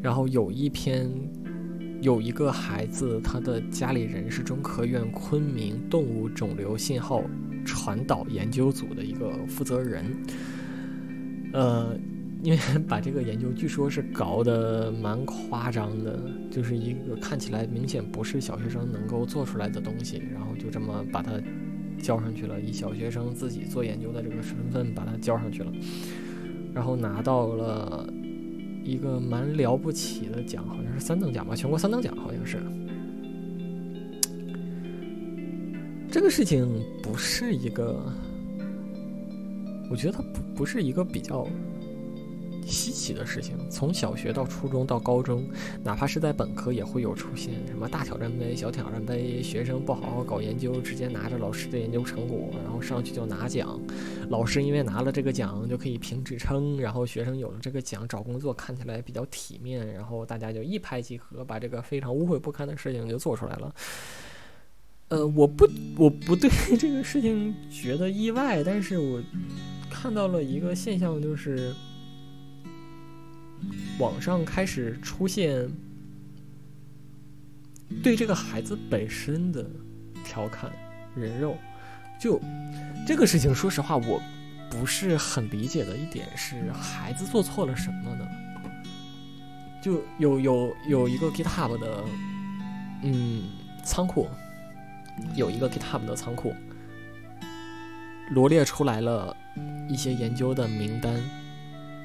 [0.00, 1.10] 然后有一篇，
[2.00, 7.24] 有一个孩子，他的家里人是中科院昆明动物肿瘤信号
[7.64, 10.16] 传导研究组的一个负责人，
[11.52, 11.98] 呃。
[12.44, 21.32] 因为 把这个研究据说是搞得蛮夸张的，就是一个看起来明显不是小学生能够做出来的东西，然后就这么把它
[22.02, 25.72] 交上去了，以小学生自己做研究的这个身份把它交上去了，
[26.74, 28.06] 然后拿到了
[28.84, 32.58] 一个蛮了不起的奖，好像是三等奖吧，全国三等奖好像是。
[36.10, 36.68] 这个事情
[37.02, 38.04] 不是一个，
[39.90, 41.48] 我觉得它不不是一个比较。
[42.66, 45.46] 稀奇的事情，从小学到初中到高中，
[45.82, 53.80] 哪怕是在本科也会有出现什么大挑战杯、小挑战杯，学生不好好搞研究，直接拿着老师的研究成果，然后上去就拿奖。
[54.28, 63.74] 老师因为拿了这个奖就可以评职称，然后学生有了这个奖找工作看起来比较体面，然后大家就一拍即合，把这个非常污秽不堪的事情就做出来了。
[65.08, 69.22] 呃，我不，我不对 这个事情觉得意外，但是我
[69.90, 71.74] 看到了一个现象，就是。
[73.98, 75.68] 网上开始出现
[78.02, 79.64] 对这个孩子本身的
[80.24, 80.70] 调侃、
[81.14, 81.56] 人肉，
[82.18, 82.40] 就
[83.06, 84.20] 这个事情，说实话，我
[84.70, 88.26] 不是很理解的一点是，孩子做错了什么呢？
[89.82, 92.04] 就有有有一个 GitHub 的，
[93.02, 93.44] 嗯，
[93.84, 94.28] 仓库，
[95.34, 96.54] 有一个 GitHub 的仓库，
[98.30, 99.36] 罗列出来了
[99.88, 101.14] 一些研究的名单。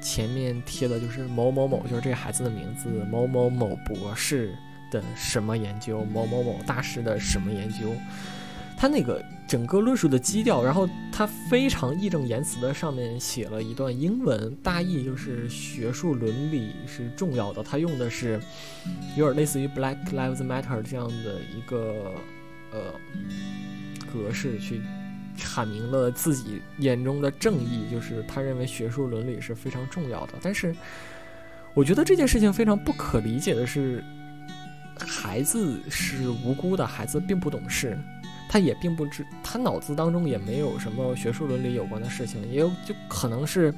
[0.00, 4.54] 前面贴的就是某某某，就是这个孩子的名字，某某某博士
[4.90, 7.94] 的什么研究，某某某大师的什么研究。
[8.76, 17.62] 他那个整个论述的基调，然后他非常义正言辞的上面写了一段英文，大意就是学术伦理是重要的。
[17.62, 18.40] 他用的是
[19.16, 22.14] 有点类似于 Black Lives Matter 这样的一个
[22.72, 22.80] 呃
[24.10, 24.80] 格式去。
[25.40, 30.34] 阐明了自己眼中的正义，就是他认为学术伦理是非常重要的。
[30.42, 30.74] 但是，
[31.74, 34.04] 我觉得这件事情非常不可理解的是，
[34.98, 37.98] 孩子是无辜的，孩子并不懂事，
[38.48, 43.74] 他也并不知，他脑子当中也没有什么学术伦理有关的事情，也有就可能是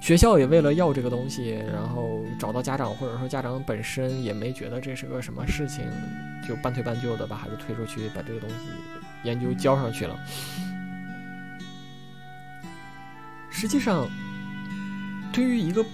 [0.00, 5.84] 学校也为了要这个东西，然后找到家长，或者说家长本身也没觉得这是个什么事情，
[6.46, 8.54] 就半推半就的把孩子推出去，把这个东西
[9.24, 10.16] 研究交上去了。
[13.60, 14.08] 实际上，
[15.32, 15.84] 对于一个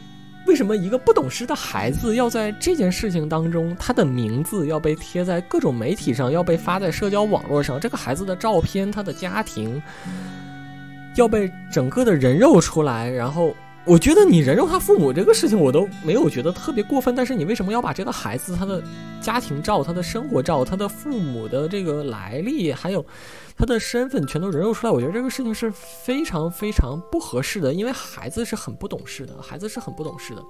[0.46, 9.82] 为什么一个不懂事的孩子要在这件事情当中，他的名字要被贴在各种媒体上，要被发在社交网络上，这个孩子的照片、他的家庭
[11.16, 13.56] 要被整个的人肉出来，然后。
[13.86, 18.82] 我觉得你人肉他父母这个事情我都没有觉得特别过分，但是你为什么要把这个孩子他的
[19.20, 23.04] 家庭照、他的生活照、他的父母的这个来历，还有
[23.56, 24.92] 他的身份全都人肉出来？
[24.92, 30.42] 我觉得这个事情是非常非常不合适的，因为孩子是很不懂事的，孩子是很不懂事的。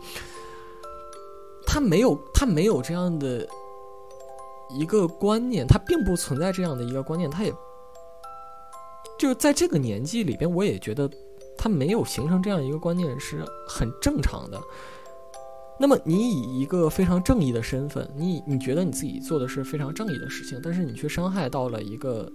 [1.66, 3.46] 他没有他没有这样的
[4.70, 7.52] 一个观念，他并不存在这样的一个观念，他也
[9.18, 11.10] 就是在这个年纪里边，我也觉得
[11.56, 14.60] 他没有形成这样一个观念是很正常的。
[15.78, 22.30] 那么，你以一个非常正义的身份，你你觉得你自己做的是非常正义的事情，但是你却伤害到了一个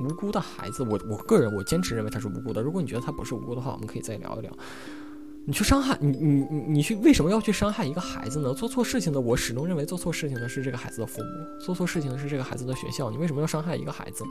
[0.00, 0.82] 无辜的孩子。
[0.82, 2.60] 我我个人，我坚持认为他是无辜的。
[2.60, 4.50] 如果你觉得他不是无辜的话，我们可以再聊一聊。
[5.46, 8.52] 你去伤害你你你你去为什么要去伤害一个孩子呢？
[8.52, 13.10] 做错事情的，我始终认为做错事情的是这个孩子的父母，做错事情的是这个孩子的学校。
[13.10, 14.22] 你为什么要伤害一个孩子？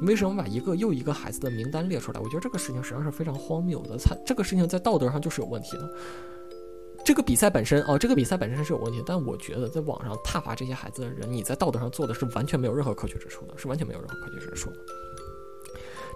[0.00, 2.20] 你为什么把一个又一个孩子的名单列出来？
[2.20, 3.98] 我觉得这个事情实际上是非常荒谬的。
[3.98, 5.90] 他这个事情在道德上就是有问题的。
[7.08, 14.76] 这个比赛本身哦，这个比赛本身是有问题，但我觉得在网上挞伐这些孩子的人，你在道德上做的是完全没有任何可取之处的，是完全没有任何可取之处的。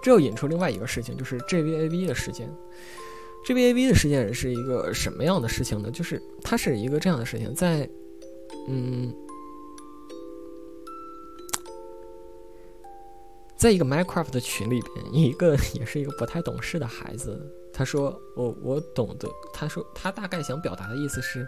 [0.03, 2.47] 这又引出另外一个事情，就是 JVAV 的事件。
[3.47, 5.89] JVAV 的事件是一个什么样的事情呢？
[5.89, 7.89] 就是它是一个这样的事情，在
[8.67, 9.11] 嗯，
[13.57, 17.51] 在一个 Minecraft 的群里边，一个 也是一个不太懂事的孩子。
[17.73, 21.47] 他说：“我我懂得。”他说他大概想表达的意思是，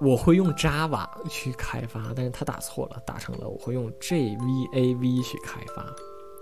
[0.00, 5.86] 我会用 Java 去开发，但是他打错了，打成了我会用 JVAV 去开发，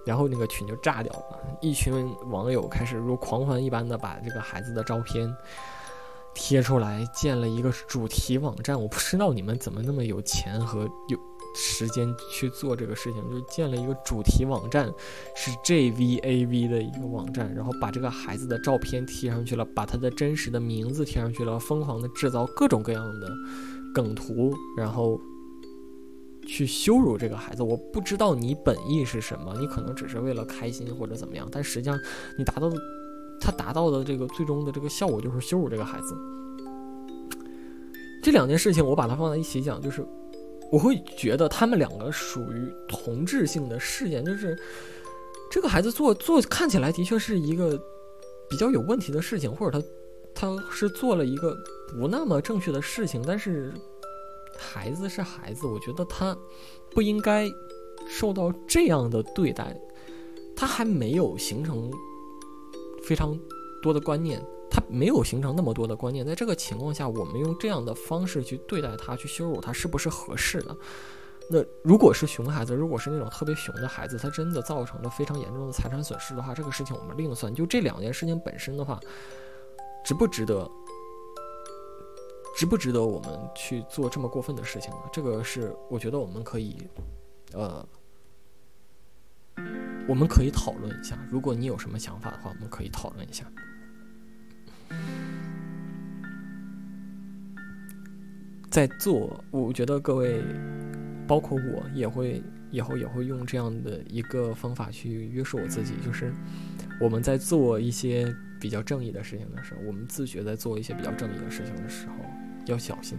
[0.05, 5.35] 然后那个群就炸掉了，一群网友开始如狂欢一般的把这个孩子的照片
[6.35, 8.81] 贴出来，建了一个主题网站。
[8.81, 11.19] 我不知道你们怎么那么有钱和有。
[11.59, 14.93] 时间去做这个事情，就建了一个主题网站，
[15.35, 23.33] 是 JVAV 的一个网站，然后把这个孩子的照片贴上去了，把他的真实的名字贴上去了，疯狂的制造各种各样的
[23.95, 25.19] 梗图，然后
[26.47, 27.63] 去羞辱这个孩子。
[27.63, 31.99] 我不知道你本意是什么，你可能只是为了开心或者怎么样，但实际上
[32.37, 32.77] 你达到的，
[33.41, 36.15] 他达到的这个最终的这个效果就是羞辱这个孩子。
[38.23, 40.07] 这两件事情我把它放在一起讲，就是。
[40.71, 44.59] 我会觉得他们两个属于同质性的事件，就是
[45.51, 47.81] 这个孩子做做看起来的确是一个
[48.49, 49.87] 比较有问题的事情，或者他
[50.35, 51.57] 他是做了一个
[51.89, 53.73] 不那么正确的事情，但是
[54.59, 56.37] 孩子是孩子，我觉得他
[56.91, 57.51] 不应该
[58.09, 59.79] 受到这样的对待，
[60.57, 61.91] 他还没有形成
[63.05, 63.39] 非常
[63.83, 64.45] 多的观念。
[64.71, 70.77] 他没有形成那么多的观念，在这个情况下，我们用这样的方式去对待他，去羞辱他，是不是合适的？
[71.49, 77.55] 那如果是熊孩子，如果是那种特别熊的孩子，他真的造成了非常严重的财产损失的话，这个事情我们另算。
[77.55, 78.99] 就这两件事情本身的话，
[80.05, 80.69] 值不值得？
[82.57, 84.97] 值不值得我们去做这么过分的事情呢？
[85.13, 86.89] 这个是我觉得我们可以，
[87.53, 87.87] 呃，
[90.09, 91.19] 我们可以讨论一下。
[91.31, 93.45] 如果你有什么想法的话，我们可以讨论一下。
[98.71, 100.43] 在做，我觉得各位，
[101.27, 106.33] 包括我，也会以后也会用这样的一个方法去约束我自己，就是
[107.01, 112.15] 我们在做一些比较正义的事情的时候，我们自觉在做一些比较正义的事情的时候，
[112.67, 113.17] 要小心，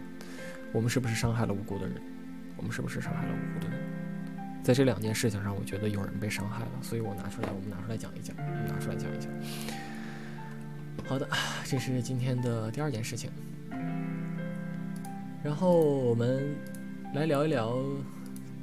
[0.72, 1.96] 我们是不是伤害了无辜的人？
[2.58, 3.80] 我们是不是伤害了无辜的人？
[4.64, 8.36] 在这两件事情上，我觉得有人被伤害了，所以我拿出来，我们拿出来讲一讲，
[8.68, 9.32] 拿出来讲一讲。
[11.06, 11.28] 好的，
[11.64, 13.32] 这是今天的第二件事情。
[15.48, 16.54] 然后我们
[17.16, 17.74] 来聊一聊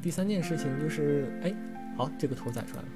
[0.02, 1.50] 第三件事情，就是哎，
[1.96, 2.88] 好，这个图载出来了。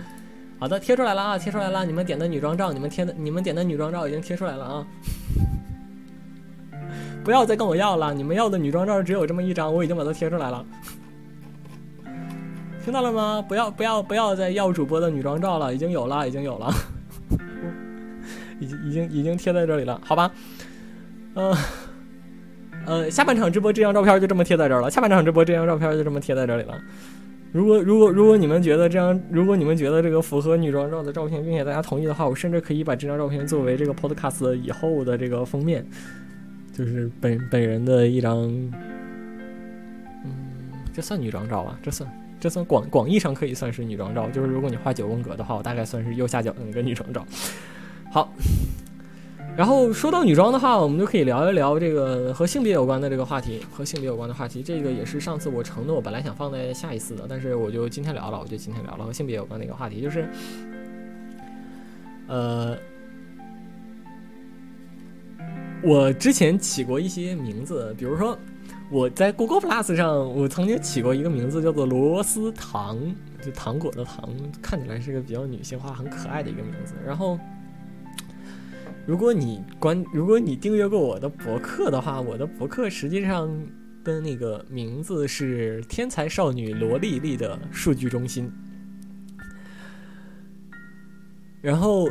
[0.58, 1.84] 好的，贴出来了啊，贴出来了。
[1.84, 4.86] 你们点的女装照，你们贴的，你们点的女装照已经贴出来了啊。
[7.22, 10.64] 不要再跟我要了，你们要的女装照只有这么一张，我已经把它贴出来了。
[12.82, 13.44] 听到了吗？
[13.46, 16.72] 不要不要不要再要主播的女装照了，已经有了，已经有了。
[18.58, 20.32] 已经已经已经贴在这里了，好吧，
[21.34, 21.54] 嗯，
[22.88, 24.90] 呃下半场直播这张照片就这么贴在这儿了。
[24.90, 26.80] 下半场直播这张照片就这么贴在这里了。
[27.52, 35.86] 如果如果如果你们觉得这样，如果你们觉得这个符合女装照的照片，并且大家同意的话，我甚至可以把这张照片作为这个 Podcast 以后的这个封面，
[36.76, 38.38] 就是本本人的一张，
[40.24, 40.30] 嗯，
[40.92, 41.78] 这算女装照吧？
[41.82, 44.28] 这算这算广广义上可以算是女装照。
[44.28, 47.26] 就是如果你画九宫格的话，我大概算是右下角的那个女装照。
[48.10, 48.30] 好，
[49.58, 54.62] 然后说到女装的话，我们就可以聊一聊这个和性别有关的这个话题，和性别有关的话题。
[54.62, 60.28] 这个也是上次我承诺，我本来想放在下一次的，但是我就今天聊了，我就今天聊了和性别有关的一个话题，就是，
[62.28, 62.76] 呃，
[65.82, 68.38] 我之前起过一些名字，比如说
[68.92, 72.96] 我在 Google Plus 上，我曾经起过一个名字叫做螺丝糖，
[73.42, 74.30] 就糖果的糖，
[74.62, 77.36] 看起来是个比较女性化、很可爱的一个名字，然后。
[79.08, 83.48] 如果你关，如果你订阅过我的博客的话，我的博客实际上
[84.04, 88.52] 的那个名字是“天才少女萝莉莉的数据中心”。
[91.62, 92.06] 然后，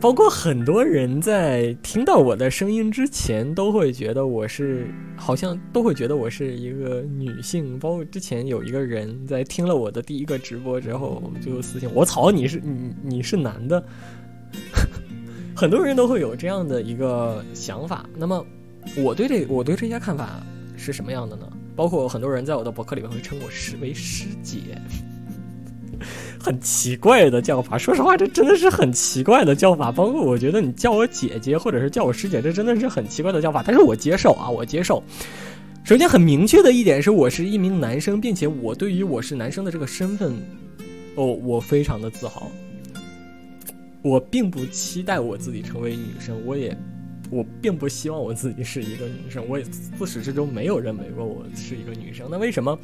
[0.00, 7.76] 包括很多人在听到我的声音之前，都会觉得我是好像都会觉得我是一个女性。
[7.76, 13.84] 包括之前有一个人在听了我的第一个直播之后，就私信我：“操，你是你你是男的？”
[15.60, 18.08] 很多人都会有这样的一个想法。
[18.16, 18.42] 那么，
[18.96, 20.42] 我对这我对这些看法
[20.74, 21.46] 是什么样的呢？
[21.76, 24.58] 包括很多人在我的博客里面会称我师为师姐。
[26.40, 29.92] 很奇怪的叫法，说实话，这真的是很奇怪的叫法。
[29.92, 33.62] 包括我觉得你叫我姐姐，或者是叫我师姐，这真的是很奇怪的叫法。
[33.62, 35.02] 但是我接受啊，我接受。
[35.84, 40.32] 首先，很明确的一点是，我是一名男生，并且我对于我是男生的这个身份，
[41.16, 42.50] 哦，我非常的自豪。
[44.02, 46.76] 我并不期待我自己成为女生，我也，
[47.30, 52.28] 我并不希望我自己是一个女生，我也自始至终没有认为过我是一个女生。
[52.30, 52.78] 那为什么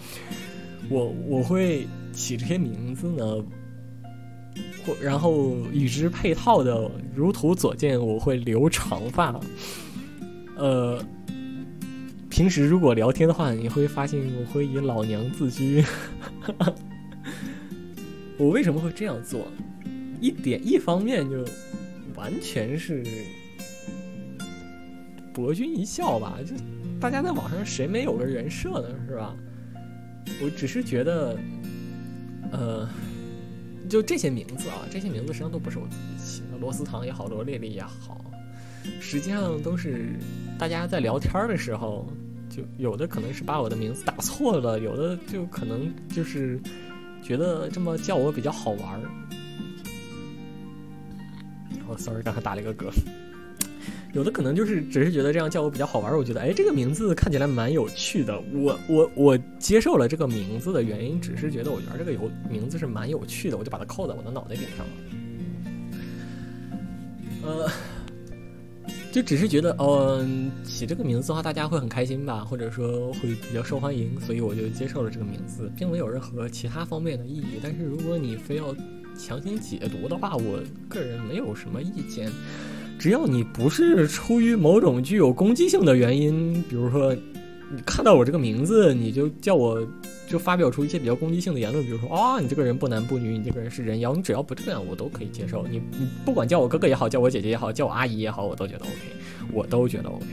[0.89, 1.87] 我我会？
[2.17, 3.45] 起这些名字呢，
[4.83, 9.39] 或然后与之配套的，如图所见，我会留长发。
[10.57, 10.99] 呃，
[12.31, 15.85] 平时如果聊天的话，你会发现我会以老娘自居。
[18.39, 19.47] 我为什么会这样做？
[20.21, 21.45] 一点一方面就
[22.15, 23.05] 完全是
[25.33, 26.55] 博君一笑吧，就
[27.01, 29.35] 大家在网上谁没有个人设呢，是吧？
[30.43, 31.37] 我只是觉得。
[32.53, 32.89] 呃，
[33.89, 38.25] 就这些名字啊，这些名字实际上都不是我自己起的，螺丝糖也好，罗丽丽也好，
[39.01, 40.11] 实际上都是
[40.57, 42.07] 大家在聊天的时候，
[42.49, 46.59] 就有的可能是把我的名字打错了，有的就可能就是
[47.21, 49.11] 觉得这么叫我比较好玩儿。
[51.89, 52.91] 哦，sorry，刚才打了一个嗝。
[54.13, 58.41] 有的可能就是只是觉得这样叫我比较好玩，我觉得哎，这个名字看起来蛮有趣的。
[58.55, 64.93] 我我我接受了这个名字的原因，只是觉得我觉得这个有名字是蛮有趣的，我就把它扣在我的脑袋顶上了。
[67.45, 67.71] 呃，
[69.13, 77.61] 就只是觉得嗯，起这个名字的话，大家会很开心吧，或者说会比较受欢迎，所以我就接受了这个名字，并没有任何其他方面的意义。
[77.63, 78.75] 但是如果你非要
[79.19, 82.31] 强行解读的话，我个人没有什么意见。
[82.99, 89.87] 只要你不是出于某种具有攻击性的原因，比如说你看到我这个名字，你就叫我
[90.27, 95.67] 就发表出一些比较攻击性的言论，比如说啊，你这个人不男不女，你这个人是人妖，你只要不这样，我都可以接受。
[95.67, 98.95] 你你不管叫我哥哥也好，叫我姐姐也好，叫我阿姨也好，我都觉得 OK，
[99.53, 100.25] 我都觉得 OK。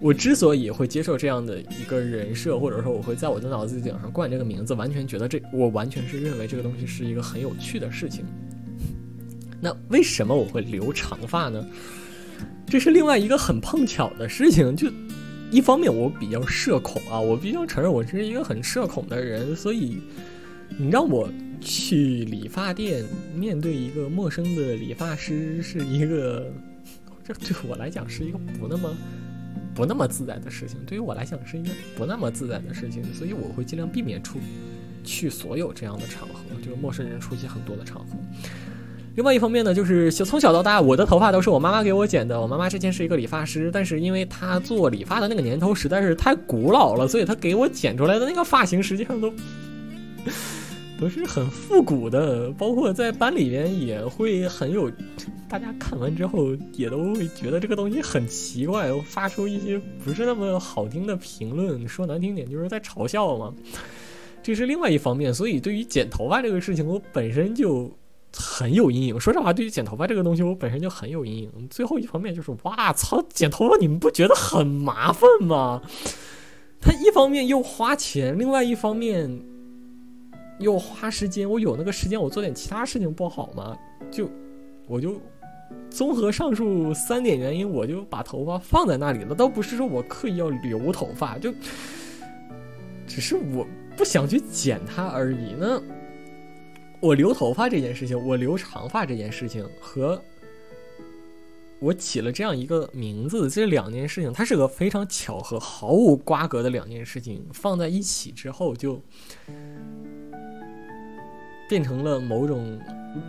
[0.00, 8.24] 我之所以会接受这样的一个人设，或者说我会在我的脑子顶上冠这个名字，完全觉得这我完全是认为这个东西是一个很有趣的事情。
[9.60, 11.62] 那为什么我会留长发呢？
[12.66, 14.74] 这是另外一个很碰巧的事情。
[14.74, 14.88] 就
[15.50, 19.98] 一方面，我比较社恐啊，我必须要承认我是一个很社恐的人，所以
[20.78, 21.28] 你让我
[21.60, 26.50] 去理发店面对一个陌生的理发师，是一个
[27.22, 28.96] 这对我来讲是一个不那么
[29.74, 30.78] 不那么自在的事情。
[30.86, 34.38] 对于我来讲是一个不那么自在的事情，所以我会尽量避免出
[35.04, 38.16] 去所有这样的场合，就是陌生人出席很多的场合。
[39.16, 42.40] 另外一方面呢，就是从小到大，我的头发都是我妈妈给我剪的。
[42.40, 49.32] 我妈妈之前是一个理发师，但是因为她做理发的那个年头实在是太古老了，所以她给我剪出来的那个发型实际上都
[51.00, 52.50] 都是很复古的。
[52.52, 54.90] 包括在班里面也会很有，
[55.48, 61.88] 大家看完之后也都会觉得这个东西很奇怪，发出一些不是那么好听的评论。
[61.88, 63.54] 说难听点，就是在嘲笑嘛。
[64.42, 67.90] 这是另外一方面，所以对于剪头发这个事情，我本身就。
[68.32, 69.18] 很有阴影。
[69.18, 71.50] 说实话，对于剪头发这个东西，我本身就很有阴影。
[71.68, 75.82] 最后一方面就是，哇操，剪头发你们不觉得很麻烦吗？
[76.80, 79.42] 他一方面又花钱，另外一方面
[80.60, 81.50] 又花时间。
[81.50, 83.76] 我有那个时间，我做点其他事情不好吗？
[84.10, 84.30] 就
[84.86, 85.20] 我就
[85.90, 89.34] 综合上述三点原因，我就把头发放在那里了。
[89.34, 91.52] 倒不是说我刻意要留头发，就
[93.06, 95.56] 只是我不想去剪它而已。
[95.58, 95.82] 那。
[97.02, 100.22] 我留头发这件事情，我留长发这件事情，和
[101.78, 109.02] 我起了这样一个名字，这两件事情，它是个非常巧合、毫无瓜葛的两件事情，放在一起之后，就
[111.70, 112.76] 变成了某种。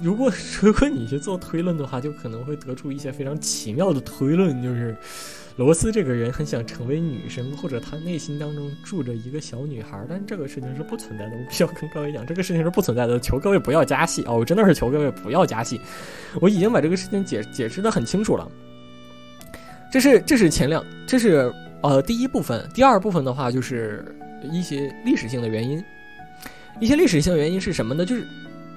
[0.02, 0.32] 如果
[0.62, 4.96] 如果你去做推论的话，就可能会得出一些非常奇妙的推论，就是
[5.58, 11.32] 罗斯这个人很想成为女生，或者他内心当中住着一个小女孩，但这个事情是不存在的。
[11.36, 13.20] 我必须要跟各位讲，这个事情是不存在的。
[13.20, 15.80] 求各位不要加戏哦，我真的是求各位不要加戏。
[16.40, 18.52] 我已经把这个事情解解释的很清楚了。
[19.92, 22.68] 这是这是前两，这是呃第一部分。
[22.74, 24.06] 第二部分的话就是
[24.44, 25.84] 一些历史性的原因。
[26.80, 28.06] 一些历史性原因是什么呢？
[28.06, 28.26] 就是。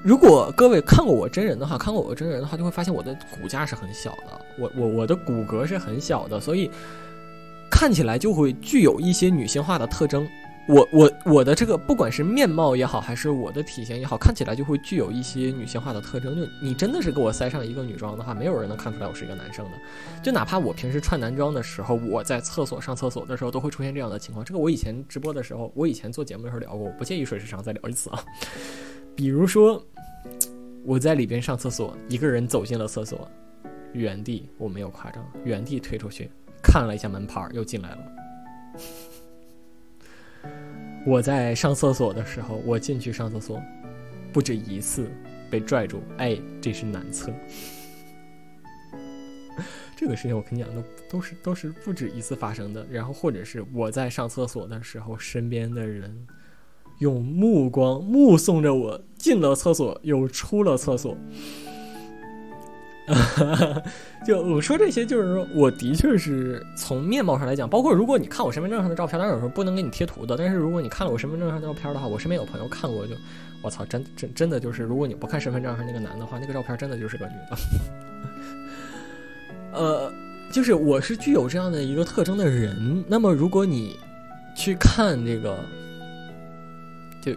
[0.03, 6.71] 如果各位看过我真人的话，看过我真人的话，就会发现我的骨架是很小的，我我我的骨骼是很小的，所以
[7.71, 10.29] 看起来就会具有一些女性化的特征。
[10.67, 16.35] 我我我的这个不管是面貌也好，还是我的体型也好，看起来就会具有一些女性化的特征。
[16.35, 19.73] 就你真的是给我塞上一个女装的话，没有人能看出来我是一个男生的。
[20.23, 24.45] 就哪怕我平时穿男装的时候，我在厕所上厕所的时候，都会出现这样的情况。
[24.45, 28.25] 这个我以前直播的时候，我以前做节目的时候聊过，我不介意水时长再聊一次啊。
[29.15, 29.85] 比如说。
[30.87, 33.27] 我在里边上厕所，一个人走进了厕所，
[33.95, 36.31] 原地我没有夸张，原地退出去，
[36.63, 37.99] 看了一下门牌，又进来了。
[41.07, 43.61] 我在上厕所的时候，我进去上厕所，
[44.33, 45.11] 不止一次
[45.51, 47.31] 被拽住，哎，这是男厕。
[49.97, 52.85] 这个事情我跟你讲，都都是都是不止一次发生的。
[52.91, 56.27] 然后或者是我在上厕所的时候，身边的人。
[57.01, 61.19] 用目光目送着我进了厕所，又出了厕所。
[64.27, 70.37] 就我说这些，就是说我的确是从面貌上来讲，包括如果你看我身份证上的照片，当然有时候不能给你贴图的。
[70.37, 73.15] 但是如果你看了我身份证上的照片的话，我身边有朋友看过，就
[73.63, 77.57] 我操，真真真的就是，如果你不看身份证上那个男的话，那个照片真的就是个女的。
[79.79, 80.13] 呃，
[80.51, 83.05] 就是我是具有这样的一个特征的人。
[83.09, 83.99] 那么如果你
[84.57, 85.59] 去看这个。
[87.23, 87.33] 就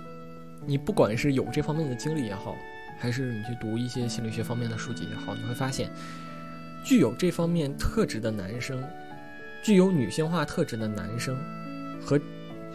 [0.65, 2.53] 你不管是有这方面的经历也好，
[2.97, 5.89] 还是你去读一些心理学方面的书籍也好，你会发现，
[6.83, 8.83] 具有这方面特质的男生，
[9.63, 11.37] 具有女性化特质的男生，
[12.01, 12.19] 和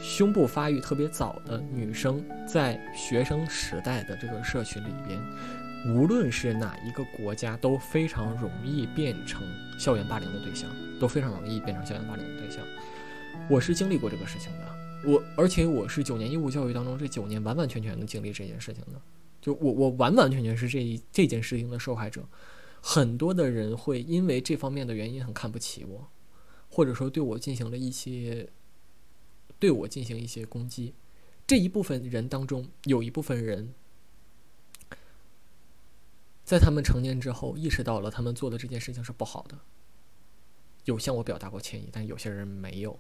[0.01, 5.21] 胸部发育特别早的女生，在学生时代的这个社群里边，
[5.95, 9.43] 无论是哪一个国家，都非常容易变成
[9.79, 10.69] 校园霸凌的对象，
[11.01, 12.65] 都非常容易变成校园霸凌的对象。
[13.49, 15.11] 我是经历过这个事情的。
[15.11, 19.01] 我而且我是九年义务教育当中这九年完完全全的经历这件事情的，
[19.43, 22.27] 就我我完完全全是这一这件事情的受害者。
[22.81, 26.09] 很多的人会因为这方面的原因很看不起我，
[26.71, 28.49] 或者说对我进行了一些
[29.59, 30.95] 对我进行一些攻击。
[31.47, 33.75] 这一部分人当中有一部分人，
[36.45, 39.59] 在他们成年之后意识到了他们做的这件事情是不好的，
[40.87, 42.99] 有向我表达过歉意，但有些人没有。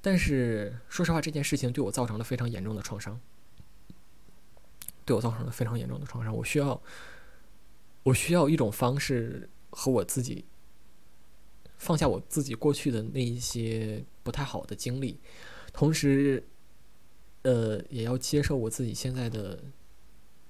[0.00, 3.20] 但是说实话，这件事情对我造成了非常严重的创伤，
[5.04, 6.34] 对我造成了非常严重的创伤。
[6.34, 6.80] 我需要，
[8.02, 10.44] 我需要一种方式和我自己
[11.76, 15.18] 放下我自己过去的那一些不太好的经历，
[15.72, 16.46] 同时，
[17.42, 19.62] 呃，也要接受我自己现在的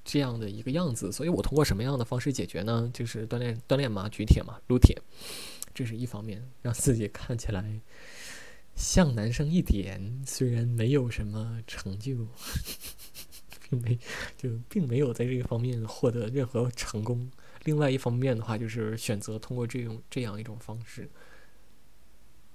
[0.05, 1.11] 这样的一个样子。
[1.11, 2.91] 所以我通过什么样的方式解决呢？
[2.93, 5.01] 就是锻炼锻炼嘛，举铁嘛，撸铁，
[5.73, 7.81] 这是一方面，让自己看起来。
[8.75, 12.27] 像男生一点，虽然没有什么成就，
[13.81, 13.99] 没
[14.37, 17.31] 就并没有在这个方面获得任何成功。
[17.65, 21.09] 另外一方面的话，就是选择通过这种这样一种方式，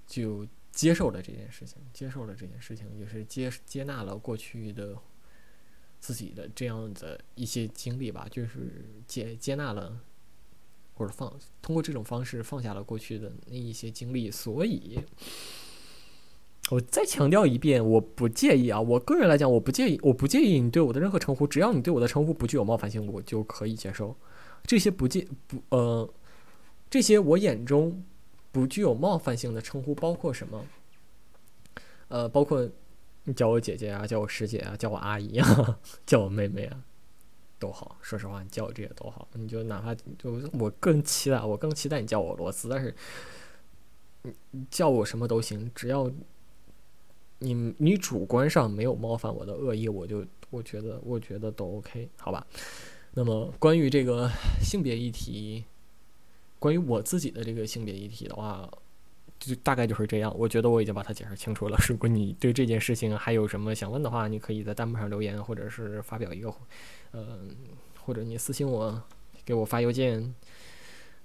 [0.05, 4.97] 就接受了这件事情，接受了这件事情，也是接接纳了过去的
[5.99, 9.99] 自己的这样的一些经历吧，就是接接纳了
[10.93, 14.99] 或者放通过这种方式放下了过去的那一些经历，所以。
[16.69, 18.79] 我再强调一遍，我不介意啊！
[18.81, 24.13] 我个人来讲，我不介意，我不介意你对我的任何称呼，只要你对我的称呼不具有冒犯性，我就可以接受。
[24.63, 26.09] 这些不介不呃，
[26.89, 28.03] 这些我眼中
[28.51, 30.65] 不具有冒犯性的称呼包括什么？
[32.09, 32.69] 呃，包括
[33.23, 36.83] 你叫我姐姐啊，叫我师姐啊，叫我阿姨啊， 叫我妹妹啊，
[37.59, 37.95] 都好。
[38.01, 39.25] 说实话，你叫我这些都好。
[39.35, 42.93] 你就哪怕就我更期待，我更期待你叫我罗斯，但是
[44.51, 46.11] 你叫我什么都行，只要。
[47.39, 52.45] 你你主观上没有冒犯我的恶意，我就我觉得我觉得都 OK，好吧？
[53.13, 54.29] 那么关于这个
[54.61, 55.63] 性别议题，
[56.59, 58.69] 关于我自己的这个性别议题的话，
[59.39, 60.31] 就大概就是这样。
[60.37, 61.77] 我觉得我已经把它解释清楚了。
[61.87, 66.53] 如果你对这件事情还有什么想问的话，你可以在弹幕上留言，或者是发表一个，
[67.11, 67.39] 呃，
[68.03, 69.01] 或者你私信我，
[69.45, 70.33] 给我发邮件，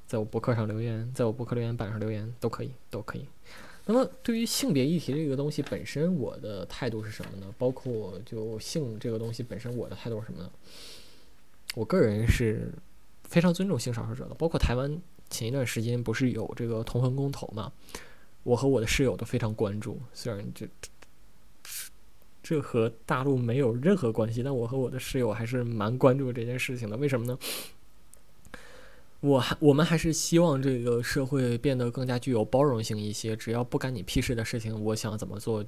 [0.07, 3.27] 在我博客上留言，在我博客留言板上留言都可以，都可以。
[3.85, 7.53] 那么，对于性别议题这个东西本身，我的态度是什么呢？
[7.59, 10.51] 包括就性这个东西本身，我的态度是什么呢？
[11.75, 12.73] 我个人是
[13.25, 14.35] 非常尊重性少数者的。
[14.37, 17.73] 包括台湾前一段时间不是有这个同婚公投嘛？
[18.45, 20.01] 我和我的室友都非常关注。
[20.13, 20.69] 虽然这
[22.43, 26.97] 这和大陆没有任何关系，但我和我的室友还是蛮关注这件事情的。
[26.97, 27.37] 为什么呢？
[29.23, 33.37] 我还我们还是希望这个社会变得更加具有包容性一些。
[33.37, 35.65] 只要不干你屁事的事情，我想怎么做，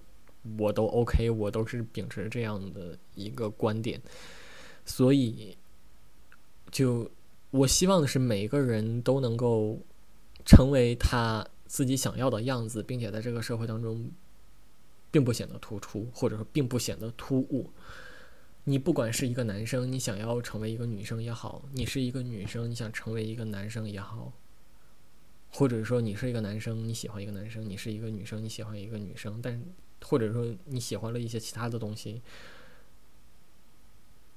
[0.59, 4.03] 我都 OK，我都是秉持这样的一个观点。
[4.85, 5.57] 所以，
[6.73, 7.09] 就
[7.53, 9.79] 我希望的是每一个人都能够
[10.45, 14.11] 成为他自己想要的样子，并且在这个社会当中，
[15.13, 17.71] 并不显得突出，或者说并不显得突兀。
[18.67, 24.33] 你不管是一个男生，你想要成为一个女生也好；你是一个女生，你想成为一个男生也好；
[25.51, 29.39] 或者说你是一个男生，你喜欢一个男生；你是一个女生，你喜欢一个女生。
[29.43, 29.63] 但
[30.03, 32.23] 或者说你喜欢了一些其他的东西，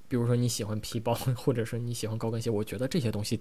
[0.08, 3.40] 比如说你喜欢皮包， 或者说你喜欢高跟鞋，我觉得这些东西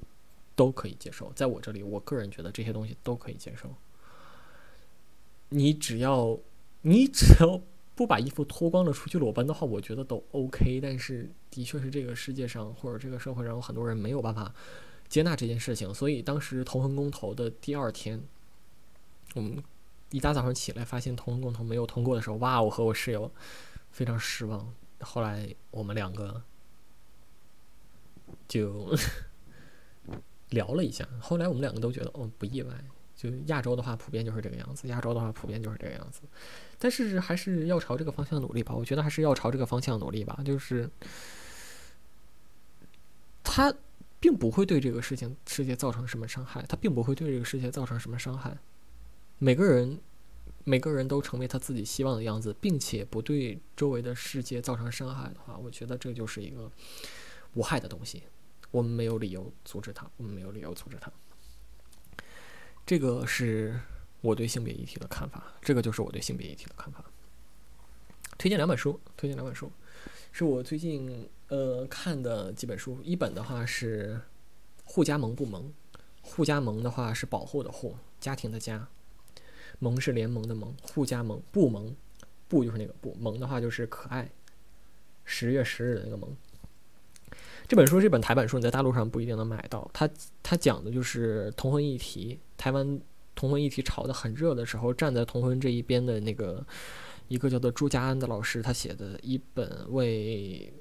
[0.55, 1.33] 都可以接受。
[1.33, 3.75] 在我这里，我个人觉得这些东西都可以接受。
[5.49, 6.39] 你只要，
[6.83, 7.61] 你只要。
[7.97, 10.79] 不把衣服脱光了出去裸奔的话，我觉得都 OK。
[10.79, 14.53] 但是，的确是这个世界上或者这个社会上有很多人没有办法
[15.09, 15.91] 接纳这件事情。
[15.91, 18.21] 所以，当时同婚公投的第二天，
[19.33, 19.63] 我们
[20.11, 22.61] 一大早上起来发现同婚公投没有通过的时候，哇！
[22.61, 23.31] 我和我室友
[23.89, 24.71] 非常失望。
[24.99, 26.43] 后来我们两个
[28.47, 28.95] 就
[30.51, 32.71] 聊了一下，后来我们两个都觉得，哦，不意外。
[33.17, 36.21] 就亚洲的话，普遍就是这个样子；亚洲的话，普遍就是这个样子。
[36.77, 38.75] 但是还是要朝这个方向努力吧。
[38.75, 40.39] 我觉得还是要朝这个方向努力吧。
[40.45, 40.87] 就是
[43.43, 43.73] 他
[44.19, 48.55] 并不会对这个事情世界造成什么伤害，他并不会对这个世界造成什么伤害。
[49.39, 49.99] 每个人
[50.63, 56.71] 每个人都成为他自己希望的样子，并且不对周围的世界造成伤害的话，我觉得这就是一个
[57.55, 58.23] 无害的东西。
[58.69, 61.11] 我们没有理由阻止他，我们没有理由阻止他。
[62.87, 63.77] 这个是
[64.21, 67.03] 我对性别议题的看法，这个就是我对性别议题的看法。
[68.37, 69.69] 推荐两本书，推荐两本书，
[70.31, 72.97] 是我最近呃看的几本书。
[73.03, 74.15] 一本的话是
[74.85, 75.69] 《互加盟不盟》，
[76.21, 78.87] 互加盟的话是保护的护，家庭的家，
[79.79, 81.93] 盟是联盟的盟，互加盟不盟，
[82.47, 84.31] 不就是那个不，盟的话就是可爱，
[85.25, 86.33] 十月十日的那个盟。
[87.67, 89.89] 这本书是一本台版书，你在大陆上不一定能买到。
[89.93, 90.09] 它
[90.41, 92.99] 它讲的就是同婚议题，台湾
[93.35, 96.65] 同婚议题炒得很热的时候，站在同婚这一边的那个
[97.27, 100.71] 一个叫做朱家安的老师，他写的一本为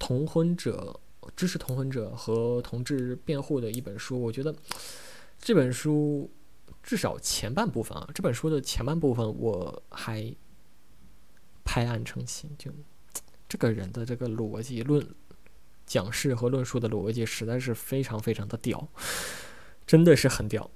[0.00, 0.98] 同婚者、
[1.36, 4.20] 支持同婚者和同志辩护的一本书。
[4.20, 4.52] 我觉得
[5.40, 6.28] 这本书
[6.82, 10.34] 至少前半部分啊，这本书的前半部分我还
[11.64, 12.72] 拍案称奇，就
[13.48, 15.06] 这个人的这个逻辑论。
[15.88, 18.86] 讲事和论述的逻辑实在是非常非常的屌，
[19.84, 20.70] 真的是很屌。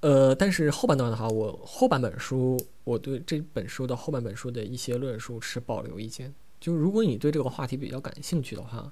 [0.00, 6.34] 呃，但是后半段的话，我后半本书，我对这本书的后半本书的一些论述持保留意见。
[6.60, 8.78] 就如果你对这个话题比较感兴趣的话，《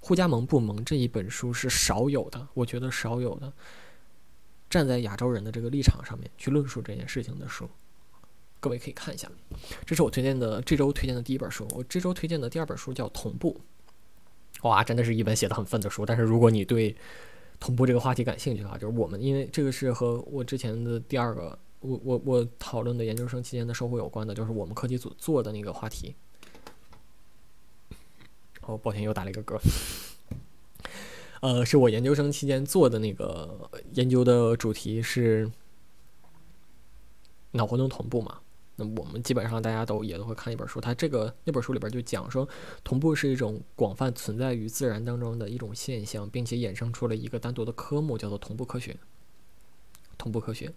[0.00, 3.52] 互加盟不盟》这一本书是少有的，我觉得少有的
[4.68, 7.68] 站在亚洲人的这个立场上面去论述这件事情的书。
[8.60, 9.30] 各位可以看一下，
[9.86, 11.66] 这是我推荐的这周推荐的第一本书。
[11.74, 13.60] 我这周推荐的第二本书叫《同步》，
[14.68, 16.04] 哇，真的是一本写的很愤的书。
[16.04, 16.96] 但是如果你对
[17.60, 26.14] 同步这个话题感兴趣的话，就是我们因为这个是和我之前的第二个我我我讨论的研究生期间的收获有关的，就是我们科技组做的那个话题。
[28.62, 29.58] 哦，抱歉，又打了一个嗝。
[31.40, 35.48] 呃，是我研究生期间做的那个研究的主题是
[37.52, 38.40] 脑活动同步嘛。
[38.80, 42.48] 那我们基本上大家都也都会看一本书，它这个那本书里边就讲说，
[42.84, 48.96] 同步是一种广泛存在于自然当中的一种现象，并且衍生出了一个单独的科目，叫做同步科学。
[50.16, 50.72] 同步科学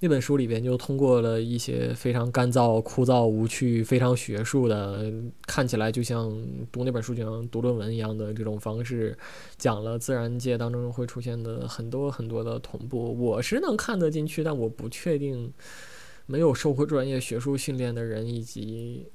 [0.00, 5.12] 那本书里边就通过了一些非常干燥、枯燥、无趣、非常学术的，
[5.46, 6.30] 看起来就像
[6.70, 9.16] 读那本书就像读论文一样的这种方式，
[9.56, 13.18] 讲了自然界当中会出现的很多很多的同步。
[13.18, 15.52] 我是能看得进去，但我不确定。
[16.30, 19.10] 没有受过专业学术训练的人，以及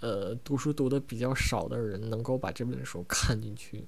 [0.00, 3.84] 呃读书读的比较少的人，能够把这本书看进去。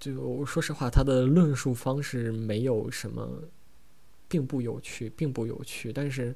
[0.00, 3.42] 就说实话，他的论述方式没有什么，
[4.26, 5.92] 并不有趣，并不有趣。
[5.92, 6.34] 但是，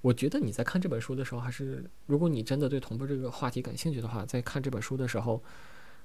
[0.00, 5.40] 我觉得你在看这本书的时候，还是如果你真的对同步这个话题感兴趣的话，在看这本书的时候，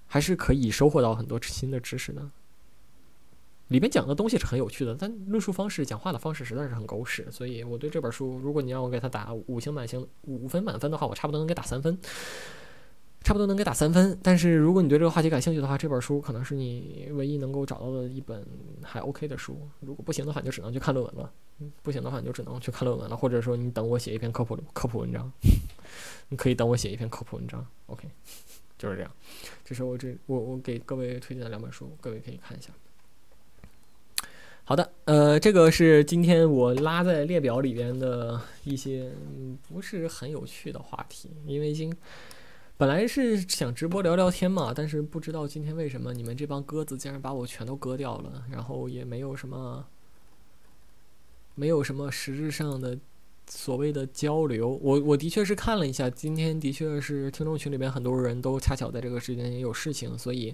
[0.05, 2.29] 还是可以收获到很多新的知识的。
[3.69, 11.97] 里面讲的东西是很有趣的，但论述方式、讲话的方式实在是很狗屎，所以我对这本书，如果你让我给他打五星满星、五分满分的话，我差不多能给打三分。
[13.21, 14.17] 差不多能给打三分。
[14.23, 18.47] 但是如果你对这个话题感兴趣的话，这本书可能是你唯一能够找到的一本
[18.81, 19.59] 还 OK 的书。
[19.81, 21.29] 如果不行的话，你就只能去看论文了。
[21.83, 25.29] 不行的话，你就只能去看论文了，或者说你等我写一篇科普科普文章，
[26.29, 27.63] 你可以等我写一篇科普文章。
[27.87, 28.07] OK，
[28.77, 29.11] 就是这样。
[29.65, 32.71] 这是我这我我给各位推荐的两本书，各位可以看一下。
[34.69, 39.11] 好的，呃，这个是今天我拉在列表里边的一些
[39.67, 41.91] 不是很有趣的话题，因为已经
[42.77, 49.87] 本来是想直播聊聊天嘛，但是不知道今天为什么你们这帮鸽子竟然把我全都割掉了，然后也没有什么，
[51.55, 52.95] 没有什么实质上的
[53.47, 54.69] 所谓的交流。
[54.83, 60.53] 我我的确是看了一下，今天的确是听众群里边很多人都恰巧在这个时间也有事情，所以。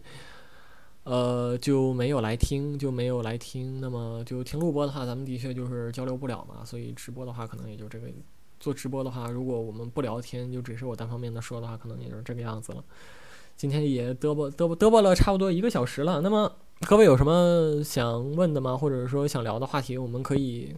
[1.06, 3.80] 呃，就没有来听，就没有来听。
[3.82, 6.64] 那么就听录播的话，咱们的确就是交流不了嘛。
[6.66, 8.08] 所以直播的话，可能也就这个。
[8.58, 12.84] 做直播的话，如果我们不聊天，就只是我单方面的说的话，可能也就是这个样子了。
[13.56, 16.22] 今天也嘚啵嘚啵嘚啵了差不多一个小时了。
[16.22, 16.52] 那么
[16.88, 18.76] 各位有什么想问的吗？
[18.76, 20.76] 或者说想聊的话题，我们可以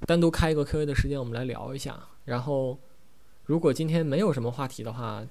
[0.00, 1.98] 单独开一个 Q&A 的时间，我们来聊一下。
[2.24, 2.78] 然后
[3.44, 5.24] 如果今天没有什么话题的话，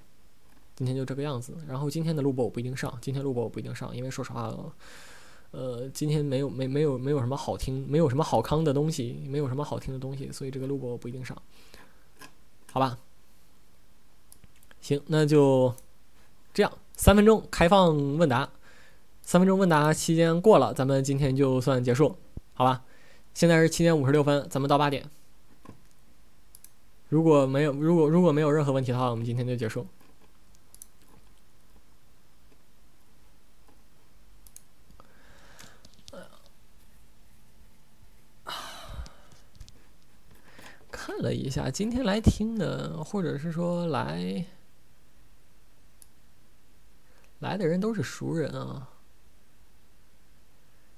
[0.76, 4.54] 今天就这个样子，然后今天的录播我不一定上，今天录播我不一定上，因为说实话，
[5.52, 11.42] 呃，今天没有没没有没有什么好听，没有什么好康的东西，没有什么好听的东西，所以这个录播我不一定上，
[12.74, 12.98] 好吧？
[14.82, 15.74] 行，那就
[16.54, 18.50] 这样，三分钟开放问答，
[19.22, 22.18] 三分钟问答期间过了，咱们今天就算结束，
[22.54, 22.84] 好吧？
[23.34, 25.10] 现在是七点五十六分，咱们到八点，
[27.08, 29.88] 如果没有如果如果没有任何问题的话，我们今天就结束。
[40.90, 44.46] 看了一下，今天来听的，或者是说来
[47.40, 48.92] 来的人都是熟人啊。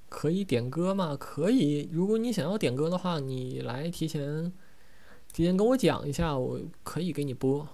[0.10, 1.16] 可以点歌吗？
[1.18, 1.90] 可以。
[1.92, 4.52] 如果你想要点歌的话，你来提前
[5.32, 7.68] 提前跟我讲一下，我可以给你播。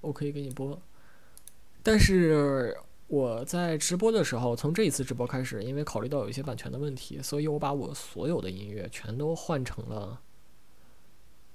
[0.00, 0.80] 我可以给你播。
[1.82, 2.76] 但是
[3.06, 10.20] 我在直播的时候，从这一次直播开始，因为考虑到有一些版权的问题，所以我把我所有的音乐全都换成了。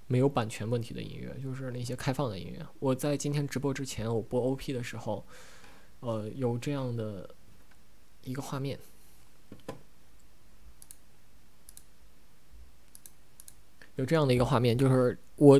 [0.07, 2.63] 没有版权问题的音乐，就是那些开放的音乐。
[2.79, 5.25] 我在今天直播之前，我播 OP 的时候，
[6.01, 7.29] 呃，有这样的
[8.23, 8.77] 一个画面，
[13.95, 15.59] 有这样的一个画面，就是我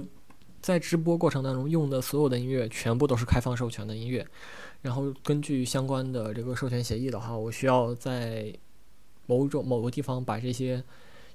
[0.61, 4.27] 在直播过程当中用的所有的音乐全部都是开放授权的音乐。
[4.81, 8.53] 然后根据相关的这个授权协议的话，我需要在
[9.25, 10.83] 某种某个地方把这些。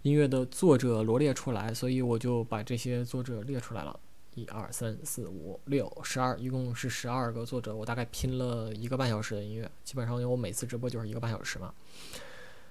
[0.09, 4.01] 音乐的作者罗列出来，所以我就把这些作者列出来了。
[4.35, 7.75] 一二三四五六十二，一共是十二个作者。
[7.75, 11.75] 我大概拼了一个半小时的音乐，基本上因为我每次直播就是一个半小时嘛。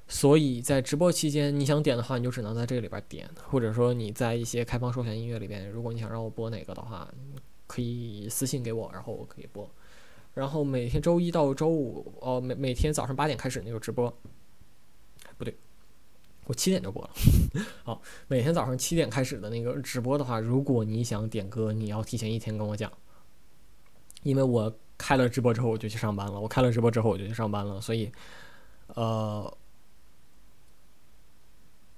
[0.07, 7.07] 所以在直播期间，你想点的话，你就只能在这里边点，或者说你在一些开放授权音乐里边，如果你想让我播哪个的话，
[7.67, 9.69] 可以私信给我，然后我可以播。
[10.35, 14.11] 然后每天周一到周五，哦，每每天早上八点开始那个直播，
[16.47, 17.09] 我七点就播了，
[17.83, 22.89] 好，每天早上七点开始的那个直播的话，如果你想点歌，你要提前一天跟我讲，
[24.23, 28.09] 因为我开了直播之后我就去上班了，我开了直播之后我就去上班了，所以，
[28.95, 29.57] 呃，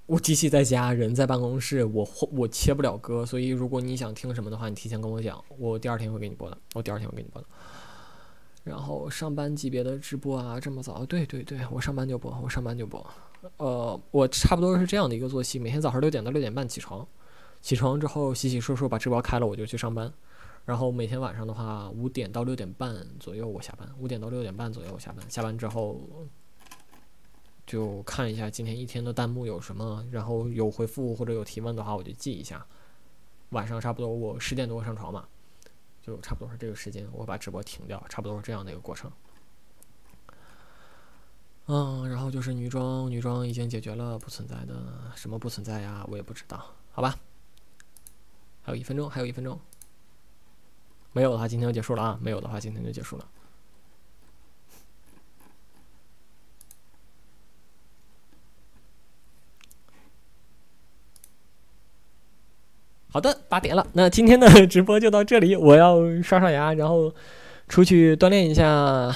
[0.07, 7.47] 我机器在家，人在办公室，我我切不了歌，所以如果你想听什么的话，你提前跟我讲，我第二天会给你播的，我第二天会给你播的。
[8.63, 11.05] 然后上班级别的直播啊，这么早？
[11.05, 13.05] 对对对，我上班就播，我上班就播。
[13.57, 17.07] 呃，我差不多是这样的一个作息，每天早上六点到六点半起床，
[17.61, 20.11] 起床之后洗洗漱漱，把直播开了，我就去上班。
[20.65, 25.25] 然后每天晚上的话，五点到六点半左右我下班，五点到六点半左右我下班。
[25.29, 26.01] 下班之后
[27.65, 32.65] 就看一下今天一天的弹幕有什么，然后有回复或者有提问的话，我就记一下。
[33.49, 35.27] 晚上差不多我十点多上床嘛。
[36.01, 39.11] 就差不多是这个时间，我把直播停掉，差不多是这样的一个过程。
[41.72, 44.74] 嗯，然后就是女装，女装已经解决了，不存在的，
[45.15, 46.03] 什么不存在呀？
[46.09, 47.15] 我也不知道，好吧。
[48.63, 49.59] 还有一分钟，还有一分钟。
[51.13, 52.20] 没有的话，今天就结束了啊！
[52.24, 53.26] 没有的话，今天就结束了。
[63.11, 65.55] 好的，八点了，那今天的 直播就到这里。
[65.55, 67.13] 我要刷刷牙，然后
[67.67, 69.15] 出去锻炼一下，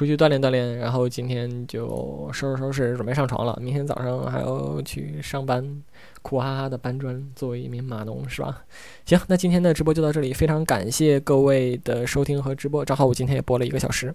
[0.00, 3.54] 出去锻炼锻炼，然后今天就收拾收拾，准备上床了。
[3.60, 5.82] 明天早上还要去上班，
[6.22, 8.62] 苦哈哈的搬砖，作为一名码农是吧？
[9.04, 12.82] 行，那今天的直播就到这里，非常感谢各位的收听和直播。
[12.82, 14.10] 正好我今天也播了一个小时，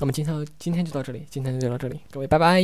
[0.00, 2.60] 那么今天今天就到这里，今天就到这里，各位拜拜。